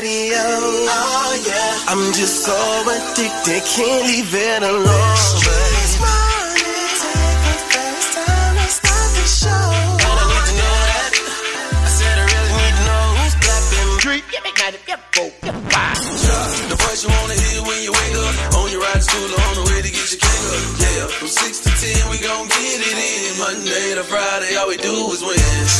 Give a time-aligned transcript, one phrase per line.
[0.00, 0.40] patio.
[0.88, 1.92] Oh yeah.
[1.92, 2.56] I'm just so
[2.88, 5.16] addicted, can't leave it alone.
[5.44, 9.66] This morning, take the first time to start the show.
[10.00, 11.12] And I need to know that.
[11.84, 13.90] I said I really need to know who's clapping.
[14.00, 14.22] Three.
[16.70, 18.56] The voice you wanna hear when you wake up.
[18.56, 20.64] On your ride to school on the way to get your cake up.
[20.80, 23.38] Yeah, from 6 to 10, we gon' get it in.
[23.38, 25.79] Monday to Friday, all we do is win.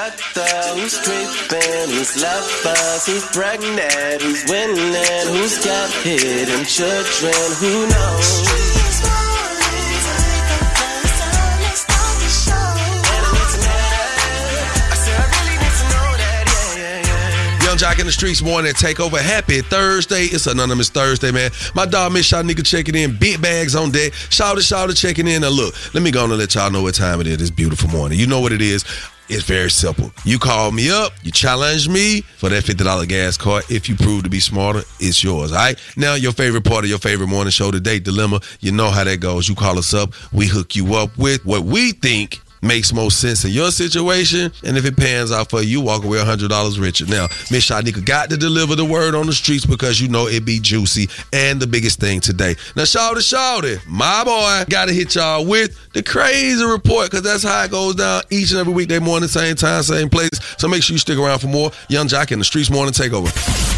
[0.00, 0.14] Each
[0.76, 8.80] who's creeping, who's lovers, who's pregnant, who's winning, who's got hidden children, who knows?
[17.80, 19.18] Joc in the Streetz morning takeover.
[19.18, 20.24] Happy Thursday.
[20.24, 21.50] It's Anonymous Thursday, man.
[21.74, 23.16] My dog Miss Shanika checking in.
[23.16, 24.12] Big bags on deck.
[24.12, 25.40] Shout out, shout out, checking in.
[25.40, 27.88] Now look, let me go and let y'all know what time it is this beautiful
[27.88, 28.18] morning.
[28.18, 28.84] You know what it is.
[29.30, 30.10] It's very simple.
[30.24, 33.62] You call me up, you challenge me for that $50 gas card.
[33.70, 35.52] If you prove to be smarter, it's yours.
[35.52, 35.78] All right.
[35.96, 38.40] Now, your favorite part of your favorite morning show, date dilemma.
[38.58, 39.48] You know how that goes.
[39.48, 43.44] You call us up, we hook you up with what we think makes most sense
[43.44, 44.52] in your situation.
[44.64, 47.06] And if it pans out for you, walk away $100 richer.
[47.06, 50.44] Now, Miss Shanika got to deliver the word on the streets because you know it
[50.44, 52.56] be juicy and the biggest thing today.
[52.76, 53.64] Now, shout it, shout.
[53.86, 57.96] My boy got to hit y'all with the crazy report because that's how it goes
[57.96, 60.30] down each and every weekday morning, same time, same place.
[60.56, 63.69] So make sure you stick around for more Yung Joc in the Streetz Morning Takeover.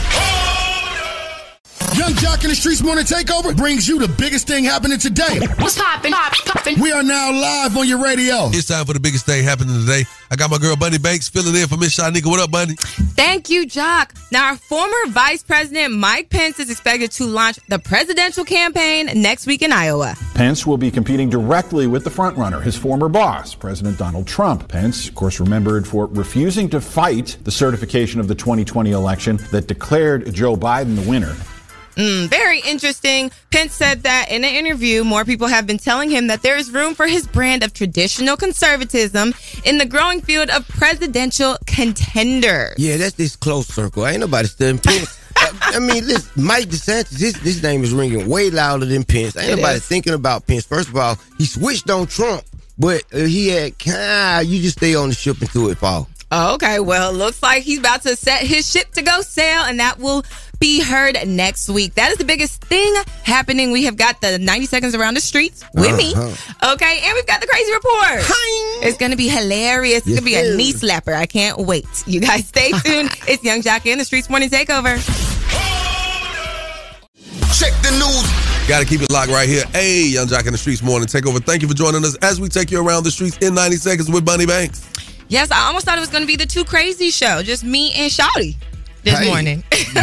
[1.95, 5.41] Yung Joc in the Streetz Morning Takeover brings you the biggest thing happening today.
[5.59, 6.11] What's poppin'?
[6.11, 6.81] Pop, poppin'.
[6.81, 8.47] We are now live on your radio.
[8.47, 10.05] It's time for the biggest thing happening today.
[10.31, 12.25] I got my girl Bunny Banks filling in for Miss Shanika.
[12.25, 12.77] What up, Bunny?
[12.77, 14.13] Thank you, Joc.
[14.33, 19.47] Now, our former Vice President Mike Pence is expected to launch the presidential campaign next
[19.47, 20.17] week in Iowa.
[20.35, 24.67] Pence will be competing directly with the frontrunner, his former boss, President Donald Trump.
[24.67, 29.67] Pence, of course, remembered for refusing to fight the certification of the 2020 election that
[29.67, 31.36] declared Joe Biden the winner.
[31.97, 33.30] Mm, very interesting.
[33.51, 36.70] Pence said that in an interview, more people have been telling him that there is
[36.70, 42.75] room for his brand of traditional conservatism in the growing field of presidential contenders.
[42.79, 44.07] Yeah, that's this close circle.
[44.07, 45.19] Ain't nobody studying Pence.
[45.36, 49.36] I, I mean, listen, Mike DeSantis, his, his name is ringing way louder than Pence.
[49.36, 49.86] Ain't It nobody is.
[49.86, 50.64] thinking about Pence.
[50.64, 52.42] First of all, he switched on Trump,
[52.79, 56.08] but uh, he had, ah, you just stay on the ship until it fall.
[56.35, 56.81] Oh, okay.
[56.81, 59.98] Well, it looks like he's about to set his ship to go sail, and that
[59.98, 60.25] will
[60.59, 61.95] be heard next week.
[61.97, 63.70] That is the biggest thing happening.
[63.70, 66.15] We have got the 90 seconds around the streets with me.
[66.15, 66.73] Uh-huh.
[66.73, 67.01] Okay.
[67.05, 68.25] And we've got the crazy report.
[68.83, 69.98] It's going to be hilarious.
[69.98, 71.13] It's going to be a knee slapper.
[71.15, 71.85] I can't wait.
[72.07, 73.11] You guys stay tuned.
[73.29, 74.97] it's Young Jockey in the Streetz Morning Takeover.
[77.59, 78.69] Check the news.
[78.69, 79.64] Got to keep it locked right here.
[79.73, 81.45] Hey, Yung Joc in the Streetz Morning Takeover.
[81.45, 84.11] Thank you for joining us as we take you around the streets in 90 seconds
[84.11, 84.89] with Bunny Banks.
[85.33, 87.43] Yes, I almost thought it was going to be the Too Crazy show.
[87.43, 88.55] Just me and Shouty
[89.02, 89.29] this Hey.
[89.29, 89.64] morning.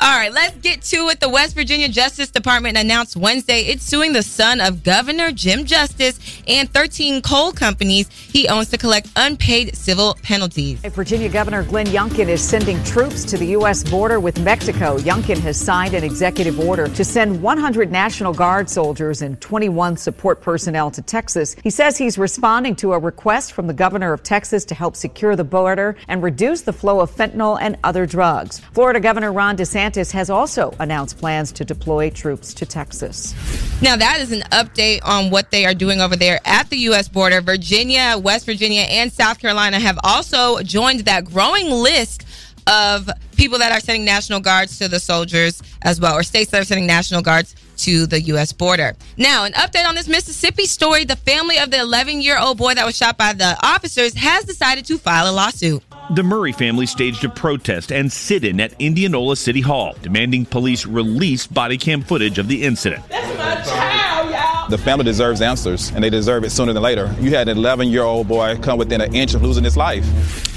[0.00, 1.20] All right, let's get to it.
[1.20, 6.18] The West Virginia Justice Department announced Wednesday it's suing the son of Governor Jim Justice
[6.46, 10.80] and 13 coal companies he owns to collect unpaid civil penalties.
[10.80, 13.82] Virginia Governor Glenn Youngkin is sending troops to the U.S.
[13.88, 14.98] border with Mexico.
[14.98, 20.40] Youngkin has signed an executive order to send 100 National Guard soldiers and 21 support
[20.40, 21.56] personnel to Texas.
[21.62, 25.36] He says he's responding to a request from the governor of Texas to help secure
[25.36, 28.60] the border and reduce the flow of fentanyl and other drugs.
[28.72, 33.34] Florida Governor Ron DeSantis has also announced plans to deploy troops to Texas.
[33.82, 37.08] Now, that is an update on what they are doing over there at the U.S.
[37.08, 37.40] border.
[37.40, 42.24] Virginia, West Virginia, and South Carolina have also joined that growing list
[42.66, 46.60] of people that are sending National Guards to the soldiers as well, or states that
[46.60, 48.52] are sending National Guards to the U.S.
[48.52, 48.94] border.
[49.16, 52.74] Now, an update on this Mississippi story the family of the 11 year old boy
[52.74, 55.82] that was shot by the officers has decided to file a lawsuit.
[56.12, 60.84] The Murray family staged a protest and sit in at Indianola City Hall, demanding police
[60.84, 63.02] release body cam footage of the incident.
[63.08, 67.14] The family deserves answers, and they deserve it sooner than later.
[67.18, 70.04] You had an 11 year old boy come within an inch of losing his life.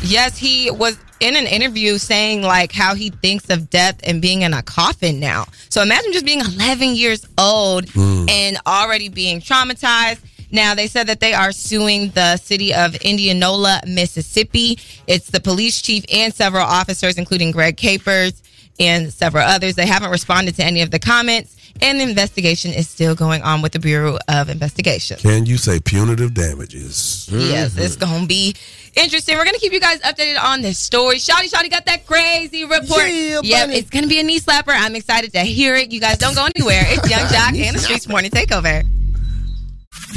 [0.04, 4.42] Yes, he was in an interview saying like how he thinks of death and being
[4.42, 5.46] in a coffin now.
[5.70, 8.26] So imagine just being 11 years old hmm.
[8.28, 10.20] and already being traumatized.
[10.56, 14.80] Now they said that they are suing the city of Indianola, Mississippi.
[15.06, 18.42] It's the police chief and several officers, including Greg Capers.
[18.78, 19.76] and several others.
[19.76, 23.62] They haven't responded to any of the comments, and the investigation is still going on
[23.62, 25.18] with the Bureau of Investigation.
[25.18, 27.30] Can you say punitive damages?
[27.32, 28.54] Yes, it's gonna be
[28.96, 29.38] interesting.
[29.38, 31.18] We're gonna keep you guys updated on this story.
[31.20, 33.08] Shotty, Shotty got that crazy report.
[33.08, 34.74] Yeah, yep, it's gonna be a knee slapper.
[34.76, 35.94] I'm excited to hear it.
[35.94, 36.84] You guys don't go anywhere.
[36.88, 38.84] It's Yung Joc and the Streetz Morning Takeover.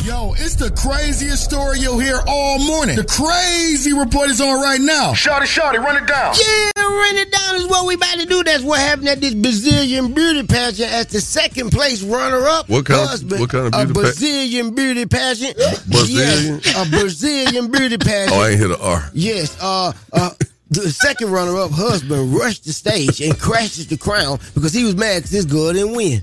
[0.08, 2.96] Yo, it's the craziest story you'll hear all morning.
[2.96, 5.12] The crazy report is on right now.
[5.12, 6.32] Shotty, shotty, run it down.
[6.34, 8.42] Yeah, run it down is what we about to do.
[8.42, 12.70] That's what happened at this Brazilian beauty pageant as the second place runner-up.
[12.70, 15.56] What kind of- husband, what kind of a beauty pa- Brazilian beauty pageant?
[15.90, 16.60] Brazilian?
[16.64, 18.32] Yes, a Brazilian beauty pageant.
[18.38, 19.10] Oh, I ain't hit an R.
[19.12, 20.30] Yes, uh, uh,
[20.70, 25.16] the second runner-up husband rushed the stage and crashes the crown because he was mad
[25.18, 26.22] because his girl didn't win.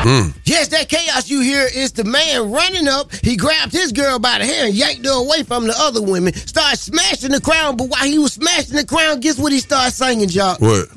[0.00, 0.30] Hmm.
[0.44, 3.12] Yes, that chaos you hear is the man running up.
[3.16, 6.32] He grabbed his girl by the hair and yanked her away from the other women.
[6.34, 9.92] Started smashing the crown, but while he was smashing the crown, guess what he started
[9.92, 10.60] singing, Joc?
[10.60, 10.88] What?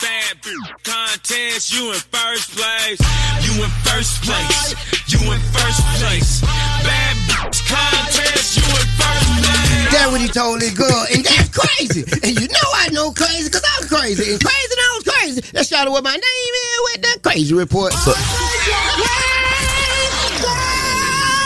[0.00, 3.00] Bad bitch contest, you in first place.
[3.48, 4.74] You in first place.
[5.08, 6.40] You in first place.
[6.84, 9.90] Bad bitch contest, you in first place.
[9.90, 12.04] That's what he told his girl, and that's crazy.
[12.22, 15.40] and you know I know crazy because I'm crazy, and crazy knows crazy.
[15.52, 17.92] That's shot what my name is with that crazy report.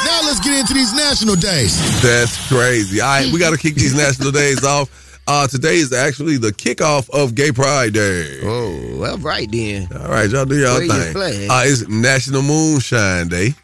[0.05, 1.77] Now let's get into these national days.
[2.03, 3.01] That's crazy.
[3.01, 4.91] All right, we got to kick these national days off.
[5.27, 8.41] Uh, today is actually the kickoff of Gay Pride Day.
[8.43, 9.87] Oh, well, right then.
[9.95, 11.13] All right, y'all do y'all Wave your thing.
[11.13, 11.51] flag.
[11.51, 13.55] Uh, it's National Moonshine Day.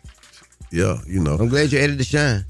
[0.71, 1.35] Yeah, you know.
[1.37, 2.45] I'm glad you added the shine.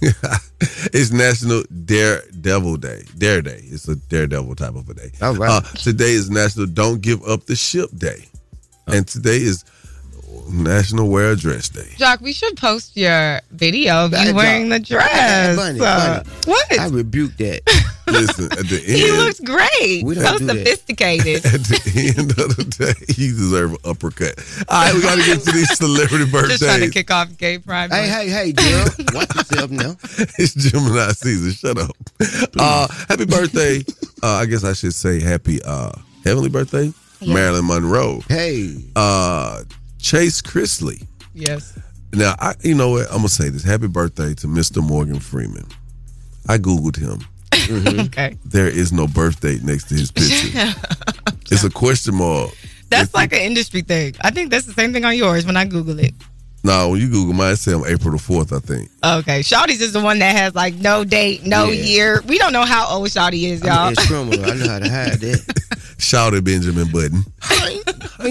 [0.60, 3.04] it's National Daredevil Day.
[3.16, 3.62] Dare Day.
[3.64, 5.10] It's a daredevil type of a day.
[5.20, 5.50] All right.
[5.50, 8.26] Uh, today is National Don't Give Up the Ship Day.
[8.86, 9.64] And today is
[10.50, 11.88] National Wear a Dress Day.
[11.96, 15.56] Joc, we should post your video of you wearing the dress.
[15.56, 16.28] Bunny, Uh, Bunny.
[16.46, 16.78] what?
[16.80, 17.62] I rebuke that.
[18.08, 20.02] Listen, at the end, he looks great.
[20.02, 21.36] We so sophisticated.
[21.44, 24.34] at the end of the day, you deserve an uppercut.
[24.68, 26.58] All right, we got to get to these celebrity birthdays.
[26.60, 27.92] Just trying to kick off gay pride.
[27.92, 28.84] hey, hey, hey, Jill.
[29.12, 29.96] Watch yourself now.
[30.38, 31.52] it's Gemini season.
[31.52, 31.90] Shut up.
[32.58, 33.80] Uh, happy birthday.
[34.22, 35.92] Uh, I guess I should say happy uh,
[36.24, 36.90] heavenly birthday,
[37.26, 38.20] Marilyn Monroe.
[38.26, 38.74] Hey.
[38.96, 39.64] Uh,
[40.08, 41.06] Chase Chrisley.
[41.34, 41.78] Yes.
[42.14, 43.08] Now, I, you know what?
[43.10, 43.62] I'm gonna say this.
[43.62, 44.82] Happy birthday to Mr.
[44.82, 45.66] Morgan Freeman.
[46.48, 47.18] I googled him.
[47.50, 48.00] Mm-hmm.
[48.06, 48.38] Okay.
[48.46, 50.72] There is no birth date next to his picture.
[51.50, 52.52] it's a question mark.
[52.88, 54.14] That's like an industry thing.
[54.22, 56.14] I think that's the same thing on yours when I Google it.
[56.64, 58.52] No, when you Google mine, it say on April the fourth.
[58.52, 58.90] I think.
[59.04, 59.40] Okay.
[59.40, 61.82] Shawty's is the one that has like no date, no Yeah.
[61.84, 62.22] year.
[62.26, 63.88] We don't know how old Shawty is, y'all.
[63.88, 64.44] an ex-criminal.
[64.44, 65.94] I know how to hide that.
[65.98, 67.24] Shout at Benjamin Button.
[68.20, 68.26] All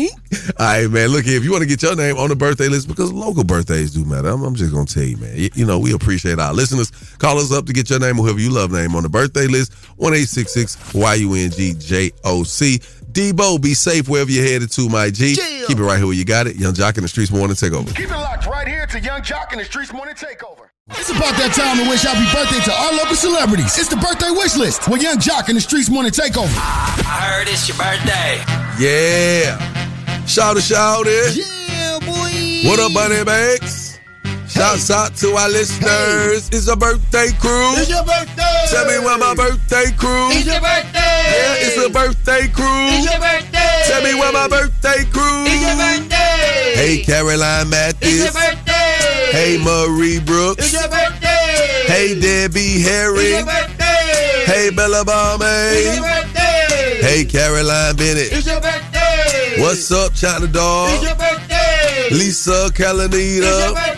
[0.59, 1.09] right, man.
[1.09, 3.43] Look here, if you want to get your name on the birthday list, because local
[3.43, 4.29] birthdays do matter.
[4.29, 5.33] I'm, I'm just gonna tell you, man.
[5.35, 6.91] You, you know, we appreciate our listeners.
[7.17, 9.47] Call us up to get your name, or whoever you love, name on the birthday
[9.47, 9.73] list.
[9.97, 12.79] One eight six six Y U N G J O C.
[13.17, 15.33] Debo, be safe wherever you're headed to, my G.
[15.33, 15.65] Yeah.
[15.65, 16.55] Keep it right here where you got it.
[16.55, 17.91] Yung Joc in the streets morning take over.
[17.93, 20.69] Keep it locked right here to Yung Joc and the Streetz Morning Takeover.
[20.91, 23.75] It's about that time to wish happy birthday to our local celebrities.
[23.75, 26.53] It's the birthday wish list with Yung Joc and the Streetz Morning Takeover.
[26.53, 28.37] I heard it's your birthday.
[28.77, 29.57] Yeah.
[30.27, 31.35] Shout it, shout it.
[31.37, 32.69] Yeah, boy.
[32.69, 33.86] What up, Bunny Banks?
[34.57, 36.49] Shouts out to our listeners.
[36.49, 37.77] It's a birthday crew.
[37.77, 38.65] It's your birthday.
[38.71, 40.29] Tell me where my birthday crew.
[40.33, 40.97] It's your birthday.
[40.97, 42.65] Yeah, it's a birthday crew.
[42.89, 43.81] It's your birthday.
[43.85, 45.45] Tell me where my birthday crew.
[45.45, 46.73] It's your birthday.
[46.73, 48.23] Hey, Caroline It's Matthews.
[48.23, 49.29] your birthday.
[49.31, 50.63] Hey, Marie Brooks.
[50.65, 51.85] It's your birthday.
[51.85, 53.29] Hey, Debbie It's Harry.
[53.37, 54.43] your birthday.
[54.49, 57.01] Hey, Bella It's your birthday.
[57.05, 58.33] Hey, Caroline Bennett.
[58.33, 59.61] It's your birthday.
[59.61, 61.03] What's up, China It's Dog?
[61.03, 62.09] your birthday.
[62.09, 63.73] Lisa It's your Calanita.
[63.75, 63.96] birthday.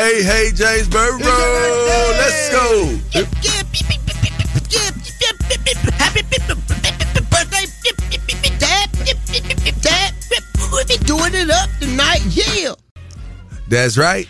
[0.00, 1.18] Hey, hey, James Burrow.
[1.18, 2.16] It's your birthday.
[2.16, 4.00] Let's go.
[5.98, 6.22] Happy
[7.30, 7.66] birthday,
[8.58, 8.88] Dad.
[9.82, 10.14] Dad,
[10.72, 12.20] we be doing it up tonight.
[12.30, 12.72] Yeah.
[13.68, 14.26] That's right.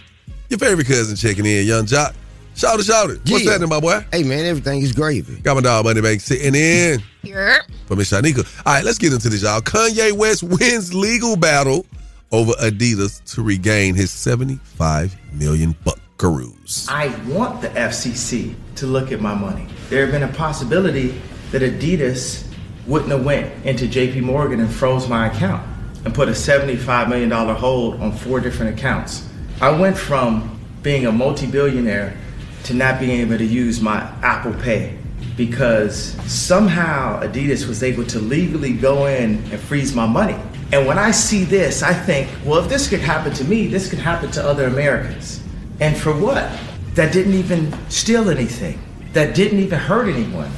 [0.49, 2.15] Your favorite cousin checking in, Yung Joc.
[2.57, 3.21] Shout it, shout it.
[3.29, 3.53] What's Yeah.
[3.53, 4.05] happening, my boy?
[4.13, 5.37] Hey man, everything is gravy.
[5.37, 7.63] Got my dog Money Bank sitting in Here.
[7.87, 8.45] for Miss Shanika.
[8.67, 9.61] All right, let's get into this, y'all.
[9.61, 11.87] Kanye West wins legal battle
[12.33, 16.89] over Adidas to regain his 75 million buckaroos.
[16.89, 19.67] I want the FCC to look at my money.
[19.89, 21.21] There have been a possibility
[21.51, 22.47] that Adidas
[22.87, 25.67] wouldn't have went into JP Morgan and froze my account
[26.05, 29.29] and put a $75 million hold on four different accounts.
[29.61, 32.17] I went from being a multi-billionaire
[32.65, 34.99] to not being able to use my Apple Pay
[35.37, 40.37] because somehow Adidas was able to legally go in and freeze my money.
[40.73, 43.91] And when I see this, I think, well, if this could happen to me, this
[43.91, 45.43] could happen to other Americans.
[45.81, 46.49] And for what?
[46.95, 48.79] That didn't even steal anything,
[49.13, 50.51] that didn't even hurt anyone.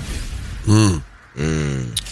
[0.65, 0.99] Hmm.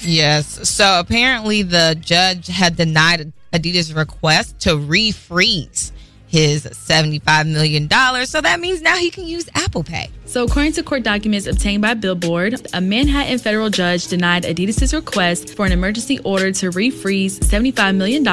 [0.02, 0.69] Yes.
[0.69, 5.92] So apparently, the judge had denied Adidas' request to refreeze
[6.31, 7.89] his $75 million.
[8.27, 10.09] So that means now he can use Apple Pay.
[10.27, 15.57] So, according to court documents obtained by Billboard, a Manhattan federal judge denied Adidas' request
[15.57, 18.25] for an emergency order to refreeze $75 million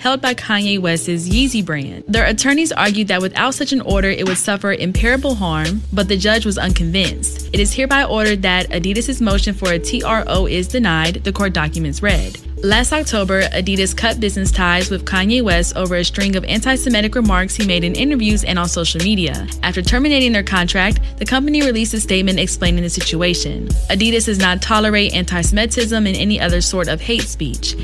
[0.00, 2.02] held by Kanye West's Yeezy brand.
[2.08, 6.16] Their attorneys argued that without such an order, it would suffer imperishable harm, but the
[6.16, 7.50] judge was unconvinced.
[7.52, 12.02] It is hereby ordered that Adidas' motion for a TRO is denied, the court documents
[12.02, 12.36] read.
[12.62, 17.14] Last October, Adidas cut business ties with Kanye West over a string of anti Semitic
[17.14, 19.46] remarks he made in interviews and on social media.
[19.62, 23.68] After terminating their contract, the company released a statement explaining the situation.
[23.90, 27.74] Adidas does not tolerate anti Semitism and any other sort of hate speech.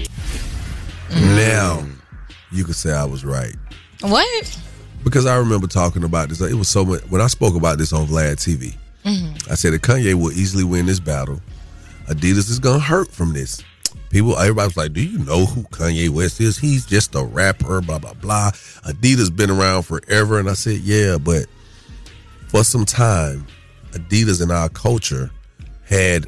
[1.11, 1.85] Now,
[2.53, 3.57] you could say I was right.
[4.01, 4.63] What?
[5.05, 6.41] Because I remember talking about this.
[6.41, 8.77] It was so much when I spoke about this on Vlad TV.
[9.05, 9.51] Mm-hmm.
[9.51, 11.41] I said that Kanye will easily win this battle.
[12.07, 13.63] Adidas is gonna hurt from this.
[14.11, 16.59] People, everybody's like, "Do you know who Kanye West is?
[16.59, 18.51] He's just a rapper." Blah blah blah.
[18.87, 21.47] Adidas been around forever, and I said, "Yeah, but
[22.49, 23.47] for some time,
[23.93, 25.31] Adidas in our culture
[25.85, 26.27] had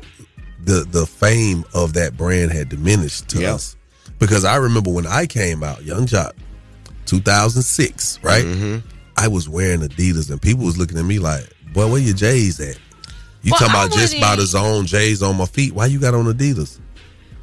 [0.65, 3.77] the the fame of that brand had diminished to us
[4.21, 6.33] because I remember when I came out, Yung Joc,
[7.07, 8.45] 2006, right?
[8.45, 8.87] Mm-hmm.
[9.17, 12.61] I was wearing Adidas, and people was looking at me like, "Boy, where your J's
[12.61, 12.79] at?"
[13.43, 15.75] You Well, talking about just by the wouldn't- zone J's on my feet?
[15.75, 16.79] Why you got on Adidas?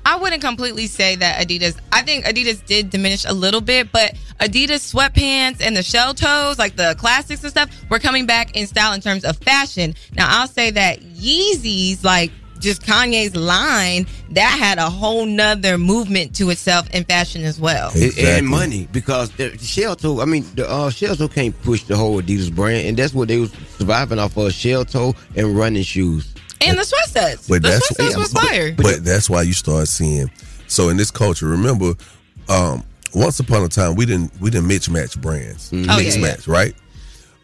[0.10, 1.78] I wouldn't completely say that Adidas.
[1.92, 6.58] I think Adidas did diminish a little bit, but Adidas sweatpants and the shell toes,
[6.58, 9.94] like the classics and stuff, were coming back in style in terms of fashion.
[10.16, 16.36] Now, I'll say that Yeezys, like just Kanye's line, that had a whole nother movement
[16.38, 17.92] to itself in fashion as well.
[17.96, 20.22] And- And money because the shell toe.
[20.22, 23.28] I mean, the uh, shell toe can't push the whole Adidas brand, and that's what
[23.28, 26.34] they was surviving off of: shell toe and running shoes.
[26.62, 27.48] And the sweat sets.
[27.48, 28.74] But the that's sweat sets was fire.
[28.74, 30.30] But that's why you start seeing.
[30.68, 31.94] So in this culture, remember,
[32.50, 36.22] um, once upon a time we didn't we didn't mix match brands, Oh, mix yeah,
[36.22, 36.28] yeah.
[36.28, 36.76] match, right?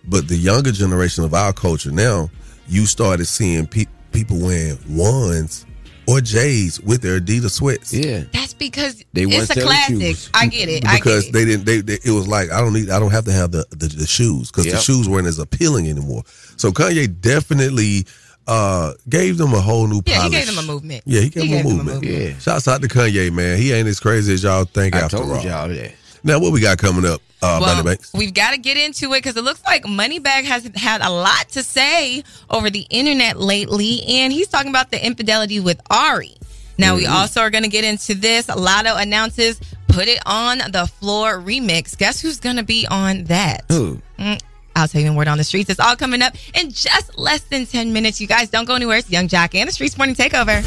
[0.08, 2.30] But the younger generation of our culture now,
[2.68, 5.66] you started seeing pe- people wearing ones
[6.08, 7.92] or J's with their Adidas sweats.
[7.92, 9.96] Yeah, That's because They it's weren't a classic.
[10.02, 10.30] shoes.
[10.36, 10.86] I get it.
[10.86, 11.34] I get because it.
[11.34, 11.66] they didn't.
[11.66, 12.92] They, they it was like I don't need.
[12.92, 15.90] I don't have to have the the, the shoes because the shoes weren't as appealing
[15.90, 16.22] anymore.
[16.58, 18.06] So Kanye definitely
[18.48, 20.02] uh gave them a whole new.
[20.06, 21.04] Yeah, he gave them a movement.
[21.06, 22.04] Yeah, he gave, He them gave a them a movement.
[22.06, 22.32] movement.
[22.34, 22.40] Yeah.
[22.40, 23.58] Shouts out to Kanye, man.
[23.58, 24.96] He ain't as crazy as y'all think.
[24.96, 25.44] I after told all.
[25.44, 25.94] y'all that.
[26.24, 28.12] Now what we got coming up, uh, well, Bunny Banks?
[28.14, 31.50] we've got to get into it because it looks like Moneybagg has had a lot
[31.50, 36.32] to say over the internet lately, and he's talking about the infidelity with Ari.
[36.78, 37.14] Now, we Mm-hmm.
[37.16, 38.48] also are going to get into this.
[38.48, 41.96] Latto announces Put It On the Floor remix.
[41.98, 43.64] Guess who's going to be on that?
[43.70, 44.02] Who?
[44.20, 44.42] Mm,
[44.76, 45.70] I'll tell you when word on the streets.
[45.70, 48.20] It's all coming up in just less than 10 minutes.
[48.20, 48.98] You guys don't go anywhere.
[48.98, 50.62] It's Yung Joc and the Streetz Morning Takeover.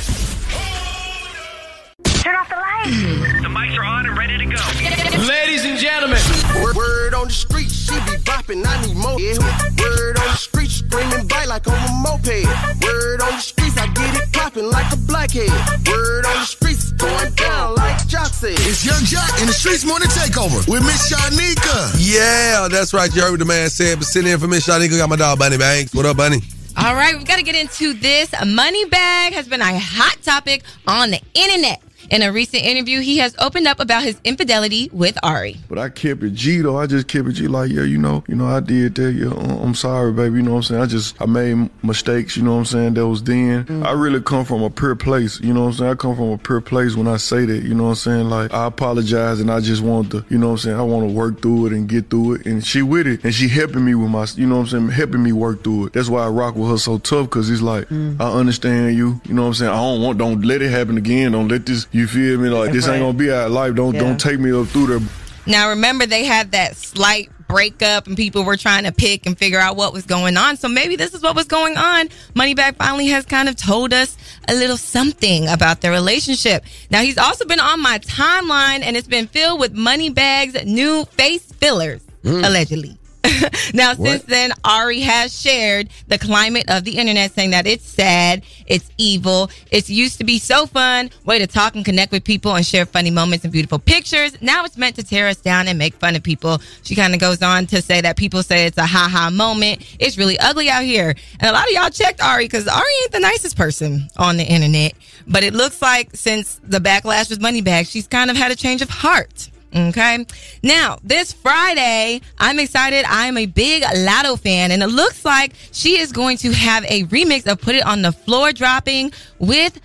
[2.23, 3.43] Turn off the lights.
[3.43, 5.29] The mics are on and ready to go.
[5.29, 6.19] Ladies and gentlemen.
[6.63, 9.21] Word, word on the street, she be bopping, I need more.
[9.21, 9.39] Yeah.
[9.79, 12.45] Word on the street, screaming bite like on a moped.
[12.83, 15.51] Word on the streets, I get it popping like a blackhead.
[15.87, 18.53] Word on the streets, going down like Joc said.
[18.53, 21.93] It's Yung Joc in the Streetz Morning Takeover with Miss Shanika.
[21.99, 23.15] Yeah, that's right.
[23.15, 23.99] You heard what the man said.
[23.99, 25.95] But sitting in for Miss Shanika, got my dog Bunny Banks.
[25.95, 26.41] What up, Bunny?
[26.77, 28.33] All right, we've got to get into this.
[28.47, 31.83] Money bag has been a hot topic on the internet.
[32.11, 35.57] In a recent interview, he has opened up about his infidelity with Ari.
[35.69, 36.79] But I kept it G though.
[36.79, 39.13] I just kept it G like, yeah, you know, you know, I did that.
[39.13, 40.37] Yeah, uh, I'm sorry, baby.
[40.37, 40.81] You know what I'm saying?
[40.81, 42.35] I just I made mistakes.
[42.37, 42.95] You know what I'm saying?
[42.95, 43.83] That was then.
[43.85, 45.39] I really come from a pure place.
[45.41, 45.91] You know what I'm saying?
[45.91, 47.63] I come from a pure place when I say that.
[47.63, 48.31] You know what I'm saying?
[48.31, 50.25] Like I apologize and I just want to.
[50.31, 50.77] You know what I'm saying?
[50.79, 52.47] I want to work through it and get through it.
[52.47, 54.27] And she with it and she helping me with my.
[54.35, 54.89] You know what I'm saying?
[54.91, 55.93] Helping me work through it.
[55.93, 59.21] That's why I rock with her so tough because it's like I understand you.
[59.27, 59.73] You know what I'm saying?
[59.73, 60.17] I don't want.
[60.17, 61.33] Don't let it happen again.
[61.33, 61.87] Don't let this.
[61.93, 62.49] You feel me?
[62.49, 63.75] Like this ain't gonna be our life.
[63.75, 64.01] Don't Yeah.
[64.01, 65.09] don't take me up through there.
[65.47, 69.59] Now, remember, they had that slight breakup and people were trying to pick and figure
[69.59, 70.59] out what was going on.
[70.59, 72.09] So maybe this is what was going on.
[72.35, 76.65] Moneybagg finally has kind of told us a little something about their relationship.
[76.91, 81.45] Now, he's also been on my timeline and it's been filled with Moneybagg's new face
[81.55, 82.45] fillers, hmm.
[82.45, 82.98] allegedly.
[83.75, 88.43] now, since then, Ari has shared the climate of the internet, saying that it's sad,
[88.67, 92.55] it's evil, it's used to be so fun, way to talk and connect with people
[92.55, 94.41] and share funny moments and beautiful pictures.
[94.41, 96.61] Now it's meant to tear us down and make fun of people.
[96.83, 99.85] She kind of goes on to say that people say it's a ha ha moment.
[99.99, 101.15] It's really ugly out here.
[101.41, 104.45] And a lot of y'all checked Ari because Ari ain't the nicest person on the
[104.45, 104.93] internet.
[105.27, 108.83] But it looks like since the backlash with Moneybagg, she's kind of had a change
[108.83, 109.51] of heart.
[109.75, 110.25] Okay.
[110.63, 113.05] Now, this Friday, I'm excited.
[113.07, 117.05] I'm a big Latto fan, and it looks like she is going to have a
[117.05, 119.79] remix of Put It on the Floor dropping with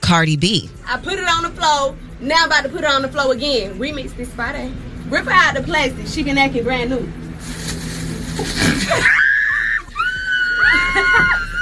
[0.00, 0.70] Cardi B.
[0.86, 1.94] I put it on the floor.
[2.20, 3.78] Now I'm about to put it on the floor again.
[3.78, 4.72] Remix this Friday.
[5.08, 6.06] Rip her out the plastic.
[6.06, 7.00] She can act it brand new.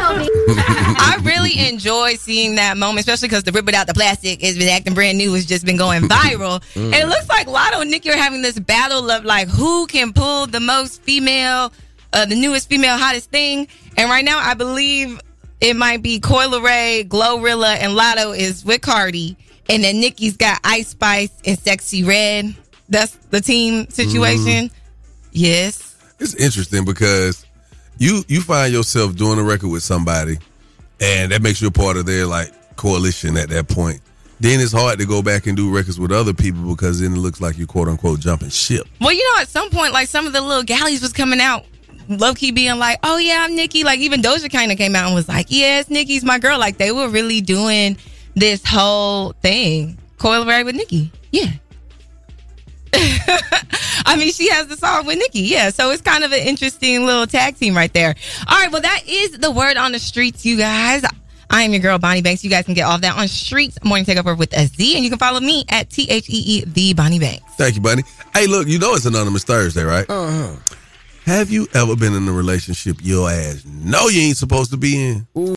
[0.02, 4.58] I really enjoy seeing that moment, especially because the rip it out the plastic is
[4.58, 6.62] been acting brand new has just been going viral.
[6.70, 6.84] Mm.
[6.84, 10.12] And it looks like Latto and Nicki are having this battle of like who can
[10.12, 11.72] pull the most female,
[12.12, 13.66] uh, the newest female hottest thing.
[13.96, 15.20] And right now, I believe
[15.60, 19.36] it might be Coi Leray, Glorilla, and Latto is with Cardi,
[19.68, 22.54] and then Nicki's got Ice Spice and Sexyy Red.
[22.88, 24.70] That's the team situation.
[25.32, 25.96] Yes.
[26.18, 27.44] It's interesting because
[28.00, 30.38] you you find yourself doing a record with somebody,
[31.00, 34.00] and that makes you a part of their like coalition at that point.
[34.40, 37.18] Then it's hard to go back and do records with other people because then it
[37.18, 38.86] looks like you're quote unquote jumping ship.
[39.00, 41.66] Well, you know, at some point, like some of the little galleys was coming out,
[42.08, 45.06] low key being like, "Oh yeah, I'm Nicki." Like even Doja kind of came out
[45.06, 47.98] and was like, "Yes, Nicki's my girl." Like they were really doing
[48.34, 51.12] this whole thing, Coi Leray with Nicki.
[51.32, 51.50] Yeah.
[54.06, 55.42] I mean, she has the song with Nicki.
[55.42, 55.70] Yeah.
[55.70, 58.14] So it's kind of an interesting little tag team right there.
[58.48, 58.70] All right.
[58.70, 61.04] Well, that is the word on the streets, you guys.
[61.52, 62.44] I am your girl, Bunny Banks.
[62.44, 64.94] You guys can get all that on Streetz Morning Takeover with a Z.
[64.94, 67.54] And you can follow me at T H E E, the Bunny Banks.
[67.56, 68.04] Thank you, buddy.
[68.32, 70.08] Hey, look, you know it's Anonymous Thursday, right?
[70.08, 70.56] Uh-huh.
[71.24, 75.10] Have you ever been in a relationship your ass know you ain't supposed to be
[75.10, 75.26] in?
[75.36, 75.54] Ooh,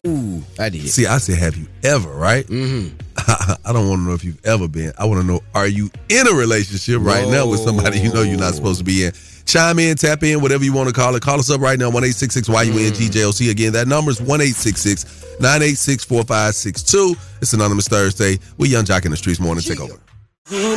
[0.60, 0.88] I did.
[0.90, 2.46] See, I said, have you ever, right?
[2.46, 2.96] Mm-hmm.
[3.66, 4.94] I don't want to know if you've ever been.
[4.98, 8.22] I want to know, are you in a relationship right now with somebody you know
[8.22, 9.14] you're not supposed to be in?
[9.46, 11.22] Chime in, tap in, whatever you want to call it.
[11.22, 13.52] Call us up right now, 1 866 YUNGJLC.
[13.52, 17.16] Again, that number is 1 866 986 4562.
[17.42, 18.40] It's Anonymous Thursday.
[18.58, 20.00] We Yung Joc in the Streetz Morning Takeover.
[20.48, 20.76] Who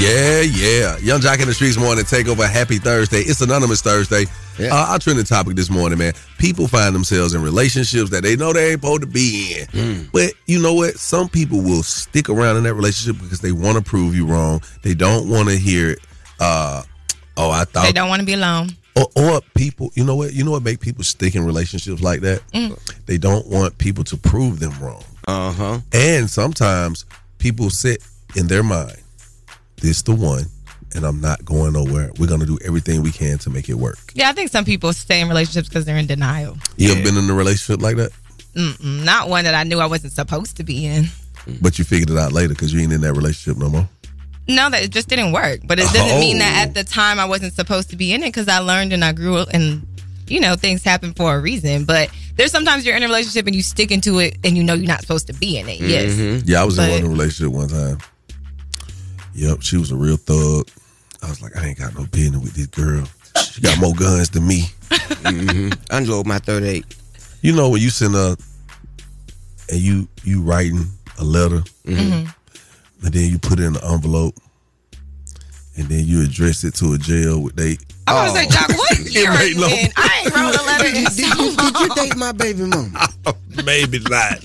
[0.00, 0.96] Yeah, yeah.
[0.98, 2.48] Yung Joc in the Streetz Morning Takeover.
[2.48, 3.18] Happy Thursday.
[3.22, 4.26] It's Anonymous Thursday.
[4.56, 4.68] Yeah.
[4.72, 6.12] Uh, our trending topic this morning, man.
[6.38, 9.66] People find themselves in relationships that they know they ain't supposed to be in.
[9.66, 10.12] Mm.
[10.12, 10.94] But you know what?
[10.94, 14.62] Some people will stick around in that relationship because they want to prove you wrong.
[14.82, 15.98] They don't want to hear it.
[16.38, 16.84] Uh,
[17.36, 18.68] oh, I thought They don't want to be alone.
[18.94, 20.32] or, or people, you know what?
[20.32, 22.40] You know what make people stick in relationships like that?
[22.52, 22.78] Mm.
[23.06, 25.02] They don't want people to prove them wrong.
[25.26, 25.78] Uh huh.
[25.92, 27.04] And sometimes
[27.38, 28.00] people sit
[28.36, 28.96] in their mind,
[29.80, 30.44] this the one,
[30.94, 32.10] and I'm not going nowhere.
[32.18, 33.98] We're gonna do everything we can to make it work.
[34.14, 36.56] Yeah, I think some people stay in relationships because they're in denial.
[36.76, 38.10] You ever been in a relationship like that?
[38.54, 41.04] Mm-mm, not one that I knew I wasn't supposed to be in.
[41.62, 43.88] But you figured it out later because you ain't in that relationship no more.
[44.48, 45.60] No, that it just didn't work.
[45.64, 46.62] But it doesn't mean that Oh.
[46.68, 49.12] at the time I wasn't supposed to be in it because I learned and I
[49.12, 49.86] grew up and
[50.26, 51.84] you know things happen for a reason.
[51.84, 54.74] But there's sometimes you're in a relationship and you stick into it and you know
[54.74, 55.80] you're not supposed to be in it.
[55.80, 56.12] Yes.
[56.12, 56.48] Mm-hmm.
[56.48, 57.98] Yeah, I was But- in one relationship one time.
[59.38, 60.68] Yep, she was a real thug.
[61.22, 63.06] I was like, I ain't got no business with this girl.
[63.52, 64.62] She got more guns than me.
[64.90, 65.70] mm-hmm.
[65.90, 66.84] Unload my 38.
[67.42, 68.36] You know when you send a
[69.70, 70.86] and you you writing
[71.18, 72.32] a letter Mhm.
[73.04, 74.34] and then you put it in an envelope
[75.76, 77.76] and then you address it to a jail with they
[78.08, 79.90] I want to say, Joc, what year are you no- in?
[79.96, 83.06] I ain't wrote a letter in Did, did you, did you date my baby mama?
[83.64, 84.42] Maybe not.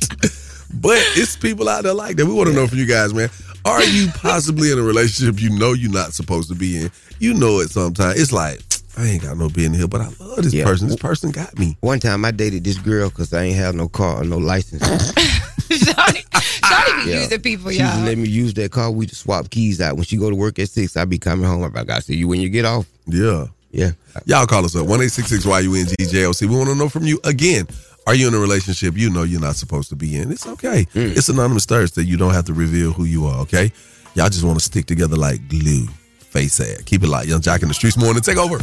[0.75, 2.25] But it's people out there like that.
[2.25, 3.29] We want to know from you guys, man.
[3.65, 6.91] Are you possibly in a relationship you know you're not supposed to be in?
[7.19, 8.19] You know it sometimes.
[8.19, 8.60] It's like,
[8.97, 10.65] I ain't got no business here, but I love this Yeah.
[10.65, 10.88] person.
[10.89, 11.78] This person got me.
[11.80, 14.84] One time I dated this girl because I ain't have no car or no license.
[15.73, 18.06] Shawty be using people, She just y'all.
[18.06, 18.91] let me use that car.
[18.91, 19.95] We just swap keys out.
[19.95, 21.63] When she go to work at six, I be coming home.
[21.76, 22.86] I gotta see you when you get off.
[23.08, 23.47] Yeah.
[23.71, 23.91] Yeah.
[24.26, 24.86] Y'all call us up.
[24.86, 26.41] 1 YUNGJLC.
[26.47, 27.67] We want to know from you again.
[28.06, 30.30] Are you in a relationship you know you're not supposed to be in?
[30.30, 30.86] It's okay.
[30.94, 31.16] Mm.
[31.16, 32.04] It's Anonymous Thursday.
[32.04, 33.72] You don't have to reveal who you are, okay?
[34.16, 35.88] Y'all just want to stick together like glue.
[36.20, 36.86] Face ad.
[36.86, 37.28] Keep it light.
[37.28, 38.22] Yung Joc in the streets morning.
[38.22, 38.58] Take over.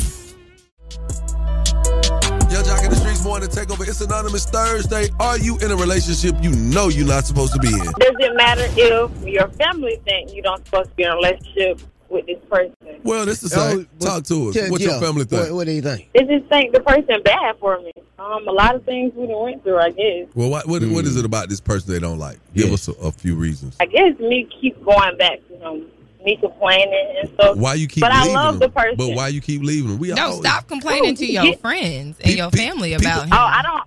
[2.52, 3.48] Yung Joc in the streets morning.
[3.48, 3.82] Take over.
[3.82, 5.08] It's Anonymous Thursday.
[5.18, 7.78] Are you in a relationship you know you're not supposed to be in?
[7.78, 11.80] Does it matter if your family think you don't supposed to be in a relationship
[12.10, 12.74] with this person.
[13.02, 13.88] Well, this is same.
[13.98, 14.56] Talk to us.
[14.56, 15.42] Yeah, your family think?
[15.44, 16.08] What, what do you think?
[16.12, 17.92] They just think the person bad for me.
[18.18, 19.78] Um, a lot of things we went through.
[19.78, 20.28] I guess.
[20.34, 21.20] Well, what, what, what is Mm.
[21.20, 22.38] it about this person they don't like?
[22.54, 23.76] Give us a, a few reasons.
[23.80, 25.86] I guess me keep going back to him,
[26.24, 27.56] me complaining and stuff.
[27.56, 28.68] Why you keep But I leaving love them?
[28.68, 28.96] the person.
[28.96, 29.98] But why you keep leaving them?
[29.98, 33.32] We No, always- stop complaining to your friends and your family about him.
[33.32, 33.82] Oh, I don't.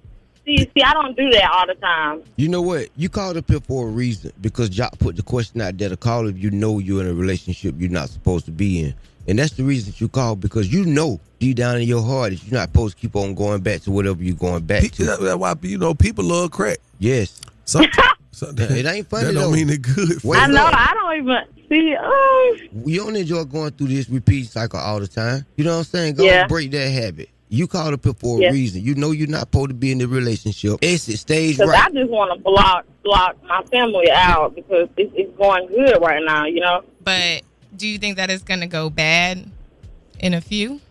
[0.46, 2.22] See, see, I don't do that all the time.
[2.36, 2.90] You know what?
[2.98, 5.96] You called up here for a reason because Joc put the question out there to
[5.98, 8.94] call if you know you're in a relationship you're not supposed to be in.
[9.26, 12.32] And that's the reason that you called because you know deep down in your heart
[12.32, 15.06] that you're not supposed to keep on going back to whatever you're going back to.
[15.06, 16.80] That's why you know people love crack.
[17.00, 17.40] Yes.
[17.66, 17.86] Some,
[18.58, 19.52] it ain't funny That don't though.
[19.52, 20.22] mean it good.
[20.26, 20.66] Wait I know.
[20.66, 20.74] up.
[20.76, 21.96] I don't even see.
[21.98, 25.46] Oh, You don't enjoy going through this repeat cycle all the time.
[25.56, 26.16] You know what I'm saying?
[26.16, 26.48] Go Yeah.
[26.48, 27.30] break that habit.
[27.54, 28.50] You called up here for a Yeah.
[28.50, 28.84] reason.
[28.84, 30.80] You know you're not supposed to be in the relationship.
[30.82, 31.86] Exit stage because right.
[31.86, 36.24] I just want to block block my family out because it's, it's going good right
[36.26, 36.46] now.
[36.46, 36.84] You know.
[37.04, 37.44] But
[37.78, 39.46] do you think that it's going to go bad
[40.20, 40.82] in a few?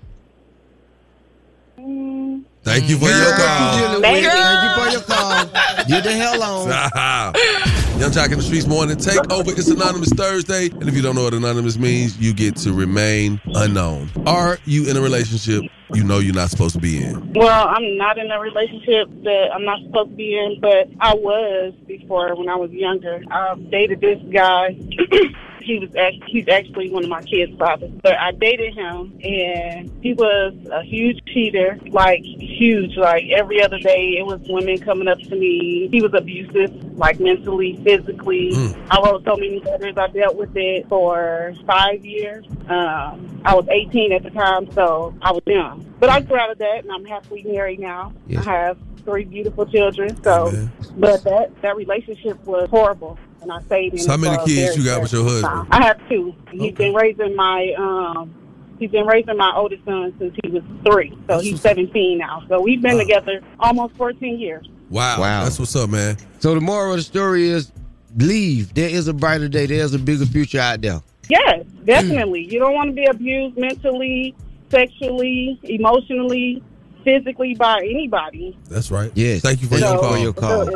[1.80, 2.44] Mm.
[2.62, 4.00] Thank you for your call.
[4.00, 5.46] Thank you for your call.
[5.88, 7.72] Get the hell on.
[8.02, 9.52] Yung Joc in the Streetz morning take over.
[9.52, 10.70] It's Anonymous Thursday.
[10.70, 14.10] And if you don't know what anonymous means, you get to remain unknown.
[14.26, 15.62] Are you in a relationship
[15.94, 17.32] you know you're not supposed to be in?
[17.32, 21.14] Well, I'm not in a relationship that I'm not supposed to be in, but I
[21.14, 23.22] was before when I was younger.
[23.30, 24.76] I dated this guy.
[25.64, 29.90] he was act- he's actually one of my kids' fathers, but I dated him, and
[30.02, 32.96] he was a huge cheater, like huge.
[32.96, 35.88] Like every other day, it was women coming up to me.
[35.90, 38.52] He was abusive, like mentally, physically.
[38.90, 39.94] I wrote so many letters.
[39.96, 42.44] I dealt with it for five years.
[42.68, 45.86] Um, I was 18 at the time, so I was young.
[45.98, 48.12] But I grew out of that, and I'm happily married now.
[48.26, 48.46] Yes.
[48.46, 50.20] I have three beautiful children.
[50.22, 53.98] So, but that that relationship was horrible, and I stayed in.
[53.98, 55.68] So how many kids very, you got with your husband?
[55.70, 56.34] I have two.
[56.50, 58.34] He's been raising my um.
[58.78, 62.42] He's been raising my oldest son since he was three, so he's 17 now.
[62.48, 64.68] So we've been together almost 14 years.
[64.90, 65.20] Wow.
[65.20, 65.44] Wow.
[65.44, 66.16] That's what's up, man.
[66.40, 67.70] So the moral of the story is
[68.16, 68.74] leave.
[68.74, 69.66] There is a brighter day.
[69.66, 71.00] There's a bigger future out there.
[71.28, 72.44] Yes, definitely.
[72.44, 74.34] You don't want to be abused mentally,
[74.68, 76.62] sexually, emotionally,
[77.02, 78.56] physically by anybody.
[78.68, 79.10] That's right.
[79.14, 79.38] Yeah.
[79.38, 80.18] Thank you for Thank your call.
[80.18, 80.68] your call.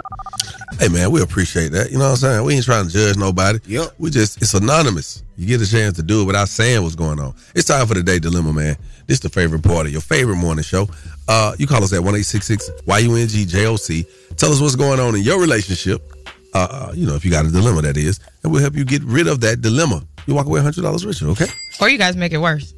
[0.79, 1.91] Hey man, we appreciate that.
[1.91, 2.45] You know what I'm saying?
[2.45, 3.59] We ain't trying to judge nobody.
[3.67, 3.95] Yep.
[3.99, 5.23] We just it's anonymous.
[5.37, 7.35] You get a chance to do it without saying what's going on.
[7.55, 8.77] It's time for the day dilemma, man.
[9.07, 10.89] This is the favorite part of your favorite morning show.
[11.29, 13.77] Uh, you call us at one eight six six Y U N G J O
[13.77, 14.05] C.
[14.37, 16.13] Tell us what's going on in your relationship.
[16.55, 18.85] Uh, uh, you know, if you got a dilemma, that is, and we'll help you
[18.85, 20.03] get rid of that dilemma.
[20.27, 21.29] You walk away hundred dollars richer.
[21.29, 21.47] Okay?
[21.81, 22.75] Or you guys make it worse?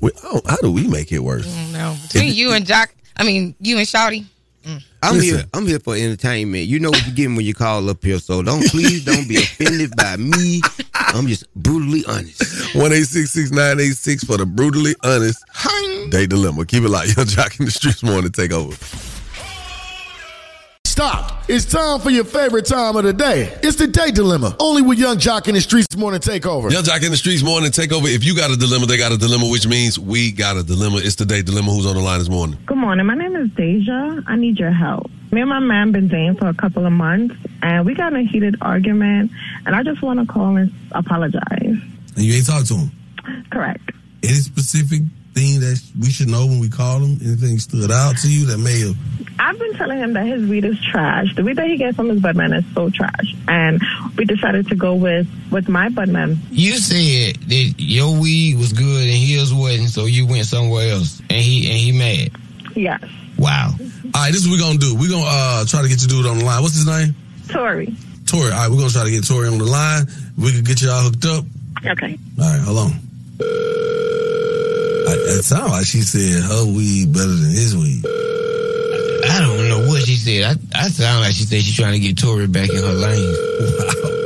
[0.00, 1.46] We, oh, how do we make it worse?
[1.72, 1.96] No.
[2.02, 4.26] Between If- you and Joc, I mean, you and Shouty.
[5.02, 5.36] I'm Listen.
[5.40, 5.44] here.
[5.52, 6.64] I'm here for entertainment.
[6.66, 9.36] You know what you get when you call up here, so don't please don't be
[9.36, 10.62] offended by me.
[10.94, 12.74] I'm just brutally honest.
[12.74, 15.44] One eight six six nine eight six for the brutally honest
[16.10, 16.64] day dilemma.
[16.64, 17.08] Keep it light.
[17.18, 18.74] Yung Joc in the streets morning to take over.
[20.94, 21.42] Stop.
[21.48, 23.52] It's time for your favorite time of the day.
[23.64, 24.54] It's the day dilemma.
[24.60, 26.70] Only with Yung Joc in the Streetz Morning Takeover.
[26.70, 28.06] Yung Joc in the streets morning take over.
[28.06, 30.98] If you got a dilemma, they got a dilemma, which means we got a dilemma.
[30.98, 31.72] It's the day dilemma.
[31.72, 32.60] Who's on the line this morning?
[32.64, 33.04] Good morning.
[33.06, 34.22] My name is Deja.
[34.28, 35.10] I need your help.
[35.32, 38.20] Me and my man been dating for a couple of months, and we got in
[38.20, 39.32] a heated argument,
[39.66, 41.42] and I just want to call and apologize.
[41.60, 42.92] And you ain't talked to him.
[43.50, 43.90] Correct.
[44.22, 45.00] Any specific
[45.34, 47.18] thing that we should know when we call him?
[47.24, 48.96] Anything stood out to you that may have?
[49.38, 51.34] I've been telling him that his weed is trash.
[51.34, 53.80] The weed that he gets from his budman is so trash, and
[54.16, 56.38] we decided to go with with my budman.
[56.50, 61.20] You said that your weed was good and his wasn't, so you went somewhere else,
[61.28, 62.30] and he and he mad.
[62.76, 63.02] Yes.
[63.36, 63.70] Wow.
[63.70, 64.94] All right, this is what we're gonna do.
[64.94, 66.62] We're gonna uh, try to get you dude on the line.
[66.62, 67.14] What's his name?
[67.48, 67.94] Tori.
[68.26, 68.44] Tori.
[68.44, 70.06] All right, we're gonna try to get Tori on the line.
[70.38, 71.44] We can get y'all hooked up.
[71.84, 72.18] Okay.
[72.40, 74.03] All right, hold on.
[75.26, 78.04] I, it sounds like she said her weed better than his weed.
[79.26, 80.44] I don't know what she said.
[80.74, 83.34] I, I sound like she said she's trying to get Tori back in her lane.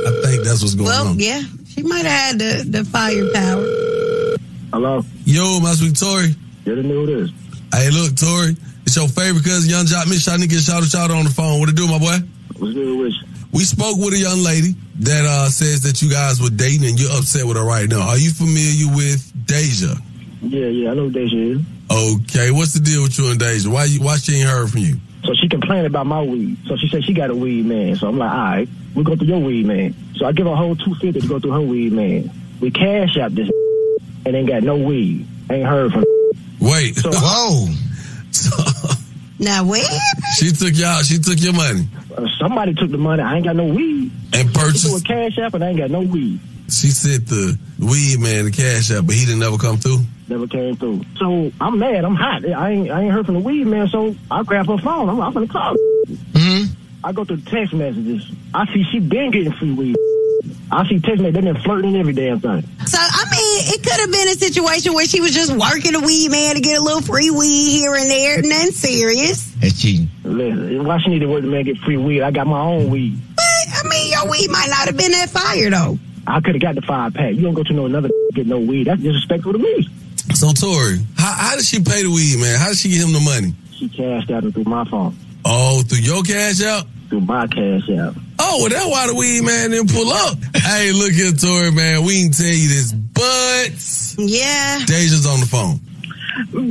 [0.07, 1.17] I think that's what's going Well, on.
[1.17, 3.65] Well, yeah, she might have had the, the firepower.
[4.73, 5.03] Hello.
[5.25, 6.35] Yo, my sweet Tori.
[6.65, 7.31] Yeah, the knew this.
[7.73, 8.55] Hey, look, Tori.
[8.85, 10.07] It's your favorite cousin, Yung Joc.
[10.09, 11.59] Miss Shot get shout out shout out on the phone.
[11.59, 12.17] What it do, my boy?
[12.57, 13.27] What's good with you?
[13.51, 16.99] We spoke with a young lady that uh, says that you guys were dating and
[16.99, 18.01] you're upset with her right now.
[18.01, 19.95] Are you familiar with Deja?
[20.41, 21.61] Yeah, yeah, I know who Deja is.
[21.91, 23.69] Okay, what's the deal with you and Deja?
[23.69, 24.97] Why you, why she ain't heard from you?
[25.25, 26.57] So she complained about my weed.
[26.67, 27.95] So she said she got a weed man.
[27.97, 29.93] So I'm like, all right, we go through your weed man.
[30.15, 32.31] So I give her a whole 250 to go through her weed man.
[32.61, 33.49] We cash out this
[34.25, 35.27] and ain't got no weed.
[35.49, 36.05] Ain't heard from
[36.61, 36.95] Wait.
[36.95, 37.67] So, Whoa.
[39.39, 39.85] Now wait.
[40.37, 41.01] She took y'all.
[41.01, 43.23] She took your money Uh, somebody took the money.
[43.23, 44.11] I ain't got no weed.
[44.33, 46.39] and She threw a cash app and I ain't got no weed.
[46.69, 49.99] she sent the weed man the cash out, but he didn't ever come through.
[50.29, 51.01] Never came through.
[51.17, 52.05] So I'm mad.
[52.05, 52.45] I'm hot.
[52.45, 53.87] I ain't I ain't heard from the weed man.
[53.87, 55.09] So I grab her phone.
[55.09, 55.75] I'm, I'm gonna call.
[56.07, 56.73] Mm-hmm.
[57.03, 58.29] I go through the text messages.
[58.53, 59.95] I see she been getting free weed.
[60.71, 61.33] I see text messages.
[61.33, 62.61] They been flirting every damn thing.
[62.85, 65.99] So I mean, it could have been a situation where she was just working a
[65.99, 69.51] weed man to get a little free weed here and there, nothing serious.
[69.55, 70.09] That's cheating.
[70.23, 72.21] Listen, why she need to work to man get free weed?
[72.21, 73.17] I got my own weed.
[73.35, 75.97] But I mean, your weed might not have been that fire though.
[76.27, 77.33] I could have got the five pack.
[77.33, 78.85] You don't go to no another get no weed.
[78.85, 79.89] That's disrespectful to me.
[80.33, 82.57] So Tori, how, how did she pay the weed man?
[82.59, 83.53] How did she get him the money?
[83.73, 85.15] She cashed out it through my phone.
[85.45, 86.85] Oh, through your cash out?
[87.09, 88.15] Through my cash out.
[88.39, 90.37] Oh, well, that's why the weed man didn't pull up.
[90.55, 92.03] hey, look here, Tori, man.
[92.05, 93.71] We can tell you this, but
[94.17, 94.79] Yeah.
[94.85, 95.79] Deja's on the phone.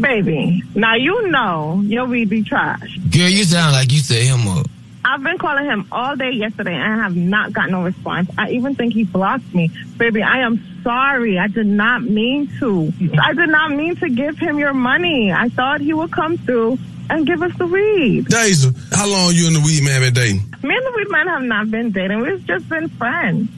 [0.01, 2.97] Baby, now you know your weed be trash.
[3.11, 4.66] Girl, you sound like you set him up.
[5.05, 8.31] I've been calling him all day yesterday and I have not gotten no response.
[8.38, 9.71] I even think he blocked me.
[9.97, 10.57] Baby, I am
[10.88, 11.38] sorry.
[11.38, 12.90] I did not mean to.
[13.22, 15.31] I did not mean to give him your money.
[15.31, 16.79] I thought he would come through
[17.11, 18.27] and give us the weed.
[18.29, 20.40] Deja, how long you and the weed man been dating?
[20.62, 22.20] Me and the weed man have not been dating.
[22.20, 23.51] We've just been friends.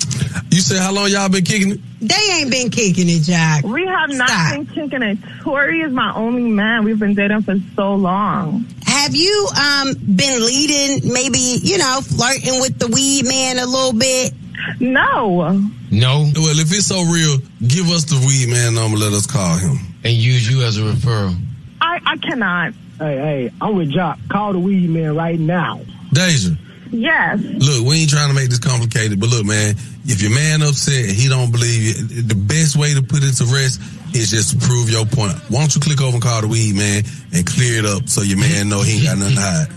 [0.50, 1.80] You said how long y'all been kicking it?
[2.00, 3.62] They ain't been kicking it, Jack.
[3.64, 5.18] We have not been kicking it.
[5.42, 6.84] Tori is my only man.
[6.84, 8.66] We've been dating for so long.
[8.86, 13.92] Have you um been leading, maybe you know, flirting with the weed man a little
[13.92, 14.32] bit?
[14.80, 15.50] No.
[15.90, 16.30] No.
[16.34, 18.98] Well, if it's so real, give us the weed man number.
[18.98, 19.78] Let us call him.
[20.04, 21.36] And use you as a referral.
[21.80, 22.72] I, I cannot.
[22.98, 24.18] Hey, hey, I'm with Joc.
[24.28, 25.80] Call the weed man right now.
[26.12, 26.50] Deja,
[26.92, 27.38] Yes.
[27.40, 31.04] look, we ain't trying to make this complicated, but look, man, if your man upset
[31.04, 33.80] and he don't believe you, the best way to put it to rest
[34.12, 35.32] is just to prove your point.
[35.48, 38.22] Why don't you click over and call the weed man and clear it up so
[38.22, 39.68] your man know he ain't got nothing to hide.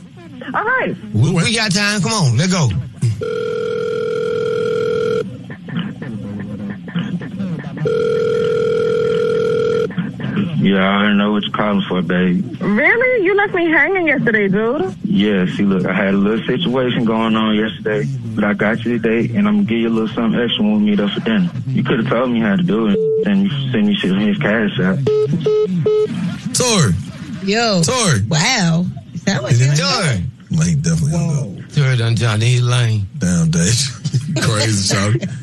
[0.55, 0.95] All right.
[1.13, 2.01] We, we got time.
[2.01, 2.67] Come on, let's go.
[10.63, 12.61] Yeah, I don't know what you're calling for, babe.
[12.61, 13.25] Really?
[13.25, 14.95] You left me hanging yesterday, dude.
[15.03, 18.97] Yeah, see, look, I had a little situation going on yesterday, but I got you
[18.97, 21.19] today, and I'm gonna give you a little something extra when we meet up for
[21.19, 21.51] dinner.
[21.67, 22.97] You could have told me how to do it,
[23.27, 24.99] and you send me shit his cash out.
[26.55, 26.93] Tori.
[27.43, 27.83] Yo.
[27.83, 28.21] Tori.
[28.29, 28.85] Wow.
[29.13, 30.23] Is that what you're Tori.
[30.51, 31.73] Like, he definitely hung up.
[31.73, 33.05] Tori done John his lane.
[33.17, 33.91] Damn, Deja.
[34.41, 35.42] Crazy, Charlie.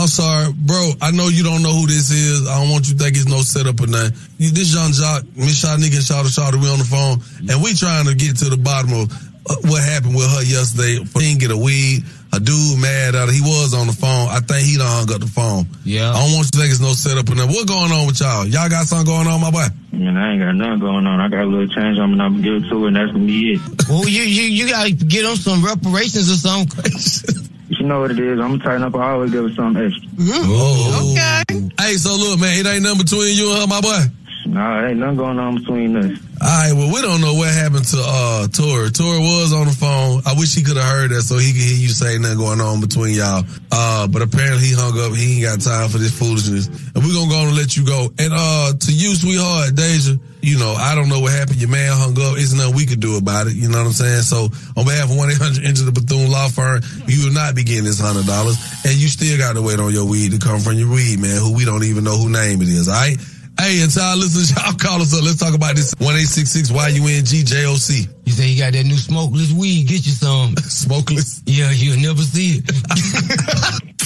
[0.00, 0.92] I'm sorry, bro.
[1.02, 2.48] I know you don't know who this is.
[2.48, 4.16] I don't want you to think it's no setup or nothing.
[4.40, 7.76] You, this Yung Joc, Miss Shanique and Shawty Shawty, we on the phone, and we
[7.76, 11.04] trying to get to the bottom of uh, what happened with her yesterday.
[11.04, 12.00] She didn't get a weed.
[12.32, 13.32] A dude mad at her.
[13.34, 14.32] He was on the phone.
[14.32, 15.68] I think he done hung up the phone.
[15.84, 16.16] Yeah.
[16.16, 17.52] I don't want you to think it's no setup or nothing.
[17.52, 18.46] What going on with y'all?
[18.46, 19.68] Y'all got something going on, my boy?
[19.92, 21.20] Man, I ain't got nothing going on.
[21.20, 23.12] I got a little change on me, I'm gonna give it to her, and that's
[23.12, 23.60] gonna be it.
[23.84, 27.50] Well, you you you gotta get on some reparations or something.
[27.70, 28.38] You know what it is.
[28.40, 28.94] I'm gonna tighten up.
[28.96, 30.08] I always give her something extra.
[30.10, 30.50] Mm-hmm.
[30.50, 31.14] Oh.
[31.14, 31.70] Okay.
[31.78, 34.02] Hey, so look, man, it ain't nothing between you and her, my boy.
[34.46, 36.18] Nah, ain't nothing going on between us.
[36.40, 38.90] All right, well, we don't know what happened to uh Tori.
[38.90, 40.22] Tori was on the phone.
[40.24, 42.60] I wish he could have heard that so he could hear you say nothing going
[42.60, 43.44] on between y'all.
[43.70, 45.12] Uh, but apparently he hung up.
[45.12, 46.68] He ain't got time for this foolishness.
[46.68, 48.08] And we're gonna go and let you go.
[48.16, 51.60] And uh to you, sweetheart, Deja, you know, I don't know what happened.
[51.60, 52.40] Your man hung up.
[52.40, 53.52] There's nothing we could do about it.
[53.52, 54.24] You know what I'm saying?
[54.24, 54.48] So
[54.80, 58.00] on behalf of 1-800 Enter the Bethune Law Firm, you will not be getting this
[58.00, 58.56] hundred dollars.
[58.88, 61.52] And you still gotta wait on your weed to come from your weed, man, who
[61.52, 63.20] we don't even know who name it is, all right?
[63.60, 65.22] Hey, and y'all listen, y'all call us up.
[65.22, 65.92] Let's talk about this.
[66.00, 68.08] 1866 Y-U-N-G-J-O-C.
[68.24, 69.86] You say you got that new smokeless weed?
[69.86, 70.56] Get you some.
[70.64, 71.42] smokeless?
[71.44, 73.86] Yeah, you'll never see it.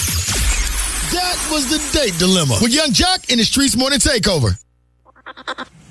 [1.15, 4.59] That was the date dilemma with Yung Joc in the Streetz Morning Takeover.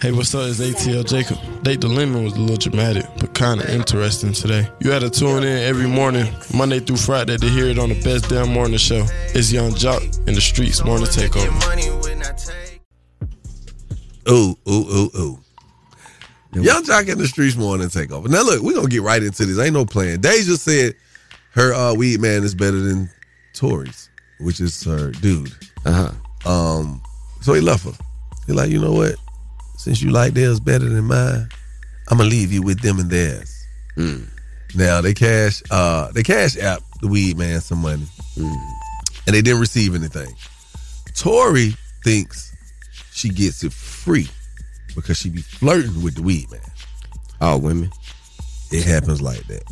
[0.03, 0.51] Hey, what's up?
[0.51, 1.39] It's ATL Jacob.
[1.63, 4.69] Date Dilemma was a little dramatic, but kind of interesting today.
[4.81, 8.03] You had to tune in every morning, Monday through Friday, to hear it on the
[8.03, 9.07] best damn morning show.
[9.35, 12.64] It's Yung Joc in the Streetz Morning Takeover.
[14.29, 15.39] Ooh, ooh, ooh, ooh.
[16.53, 18.29] Yung Joc in the streets morning takeover.
[18.29, 19.59] Now look, we're gonna get right into this.
[19.59, 20.21] Ain't no plan.
[20.21, 20.95] Deja said
[21.51, 23.11] her uh, weed man is better than
[23.55, 24.09] Tori's,
[24.39, 25.53] which is her dude.
[25.85, 26.13] Uh-huh.
[26.51, 27.03] Um,
[27.41, 27.93] so he left her.
[28.47, 29.17] He like, you know what?
[29.79, 31.49] Since you like theirs better than mine,
[32.09, 33.53] I'm gonna leave you with them and theirs.
[34.77, 38.07] Now they cash uh they cash app the weed man some money.
[38.37, 40.35] And they didn't receive anything.
[41.17, 42.54] Tori thinks
[43.15, 44.29] she gets it free
[44.97, 46.61] because she be flirting with the weed man.
[47.41, 47.91] All women.
[48.73, 49.63] It happens like that.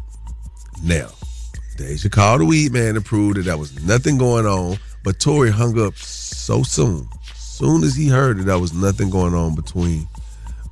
[0.85, 1.09] Now,
[1.77, 5.51] Deja called the weed man and proved that there was nothing going on, but Tori
[5.51, 7.09] hung up so soon.
[7.35, 10.07] Soon as he heard that there was nothing going on between